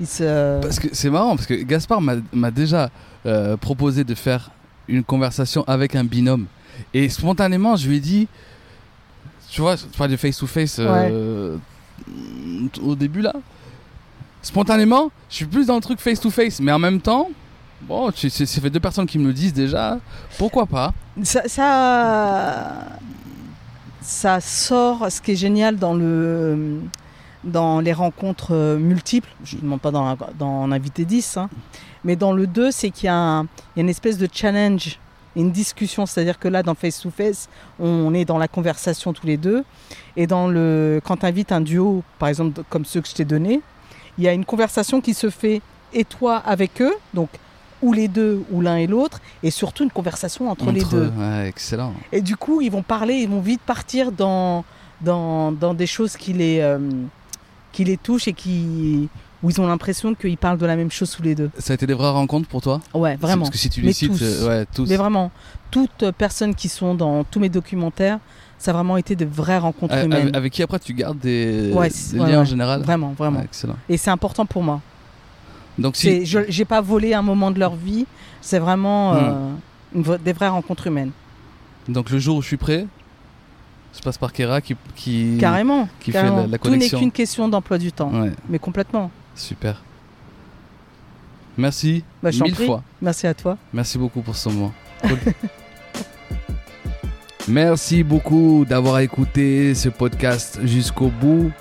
[0.00, 0.60] Ils se...
[0.60, 2.90] Parce que c'est marrant, parce que Gaspard m'a déjà
[3.26, 4.50] euh, proposé de faire
[4.88, 6.46] une conversation avec un binôme.
[6.92, 8.26] Et spontanément, je lui ai dit,
[9.48, 11.56] tu vois, tu parles de face-to-face euh,
[12.82, 13.32] au début là.
[14.42, 17.30] Spontanément, je suis plus dans le truc face-to-face, mais en même temps,
[17.88, 19.98] bon, tu- c'est fait deux personnes qui me le disent déjà,
[20.38, 22.74] pourquoi pas ça, ça,
[24.00, 26.80] ça sort ce qui est génial dans, le,
[27.44, 29.28] dans les rencontres multiples.
[29.44, 31.48] Je ne demande pas dans, dans en invité 10, hein,
[32.04, 33.44] mais dans le 2, c'est qu'il y, y a
[33.76, 34.98] une espèce de challenge,
[35.36, 36.04] une discussion.
[36.06, 39.64] C'est-à-dire que là, dans Face to Face, on est dans la conversation tous les deux.
[40.16, 43.24] Et dans le, quand tu invites un duo, par exemple comme ceux que je t'ai
[43.24, 43.60] donnés,
[44.18, 45.60] il y a une conversation qui se fait
[45.92, 47.28] et toi avec eux, donc
[47.84, 51.10] ou les deux ou l'un et l'autre, et surtout une conversation entre, les deux.
[51.16, 51.92] Ouais, excellent.
[52.12, 54.64] Et du coup, ils vont parler, ils vont vite partir dans,
[55.02, 56.78] dans, dans des choses qui les, euh,
[57.72, 59.08] qui les touchent et qui,
[59.42, 61.50] où ils ont l'impression qu'ils parlent de la même chose tous les deux.
[61.58, 62.80] Ça a été des vraies rencontres pour toi?
[62.94, 63.42] Ouais, vraiment.
[63.44, 64.22] Parce que si tu Mais les cites, tous.
[64.22, 64.88] euh, ouais, tous.
[64.88, 65.30] Mais vraiment,
[65.70, 68.18] toutes personnes qui sont dans tous mes documentaires,
[68.58, 70.30] ça a vraiment été de vraies rencontres Euh, humaines.
[70.34, 72.80] avec, qui après tu gardes des, Ouais, des c'est- liens en général?
[72.82, 73.42] Vraiment, vraiment.
[73.42, 73.76] Excellent.
[73.90, 74.80] Et c'est important pour moi.
[75.78, 78.06] Donc si, je j'ai pas volé un moment de leur vie.
[78.40, 79.16] C'est vraiment Hmm.
[79.16, 79.52] euh,
[79.94, 81.10] une v- des vraies rencontres humaines.
[81.88, 82.86] donc le jour où je suis prêt,
[83.96, 85.36] je passe par Kera qui, qui...
[85.40, 85.88] Carrément.
[86.00, 86.36] qui fait carrément.
[86.42, 86.98] la- la Tout n'est connexion.
[86.98, 88.10] qu'une question d'emploi du temps.
[88.12, 89.10] Ouais, Mais complètement.
[89.34, 89.82] super.
[91.56, 92.82] Merci Bah, mille fois.
[93.00, 93.56] Merci à toi.
[93.72, 94.72] Merci beaucoup pour ce moment.
[95.02, 95.18] Cool.
[97.48, 101.52] Merci beaucoup d'avoir écouté ce podcast jusqu'au bout.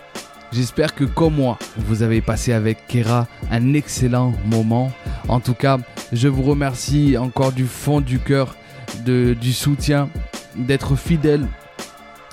[0.53, 4.91] J'espère que comme moi, vous avez passé avec Kera un excellent moment.
[5.27, 5.79] En tout cas,
[6.11, 8.55] je vous remercie encore du fond du cœur
[9.03, 10.09] du soutien,
[10.55, 11.47] d'être fidèle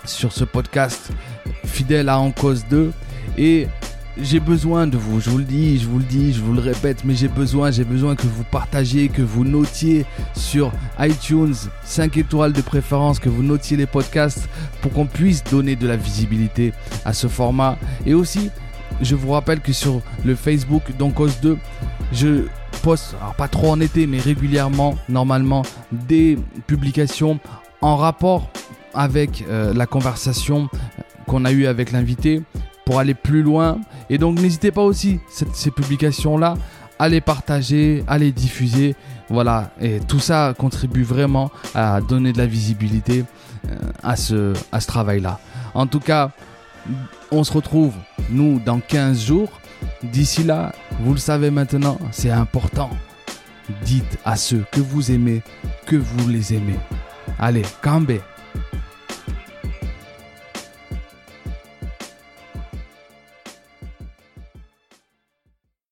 [0.04, 1.10] sur ce podcast,
[1.64, 2.92] fidèle à En Cause 2.
[3.38, 3.68] Et
[4.22, 6.60] j'ai besoin de vous, je vous le dis, je vous le dis, je vous le
[6.60, 10.04] répète, mais j'ai besoin, j'ai besoin que vous partagiez, que vous notiez
[10.34, 11.54] sur iTunes
[11.84, 14.48] 5 étoiles de préférence, que vous notiez les podcasts
[14.82, 16.72] pour qu'on puisse donner de la visibilité
[17.04, 17.78] à ce format.
[18.06, 18.50] Et aussi,
[19.00, 21.56] je vous rappelle que sur le Facebook d'Oncos 2,
[22.12, 22.44] je
[22.82, 25.62] poste, alors pas trop en été, mais régulièrement, normalement,
[25.92, 27.40] des publications
[27.80, 28.50] en rapport
[28.92, 30.68] avec euh, la conversation
[31.26, 32.42] qu'on a eue avec l'invité
[32.98, 33.78] aller plus loin.
[34.08, 35.20] Et donc n'hésitez pas aussi,
[35.52, 36.54] ces publications-là,
[36.98, 38.94] à les partager, à les diffuser.
[39.28, 43.24] Voilà, et tout ça contribue vraiment à donner de la visibilité
[43.68, 45.38] euh, à ce, à ce travail-là.
[45.74, 46.32] En tout cas,
[47.30, 47.94] on se retrouve,
[48.30, 49.50] nous, dans 15 jours.
[50.02, 52.90] D'ici là, vous le savez maintenant, c'est important.
[53.84, 55.42] Dites à ceux que vous aimez
[55.86, 56.78] que vous les aimez.
[57.38, 58.18] Allez, Kambe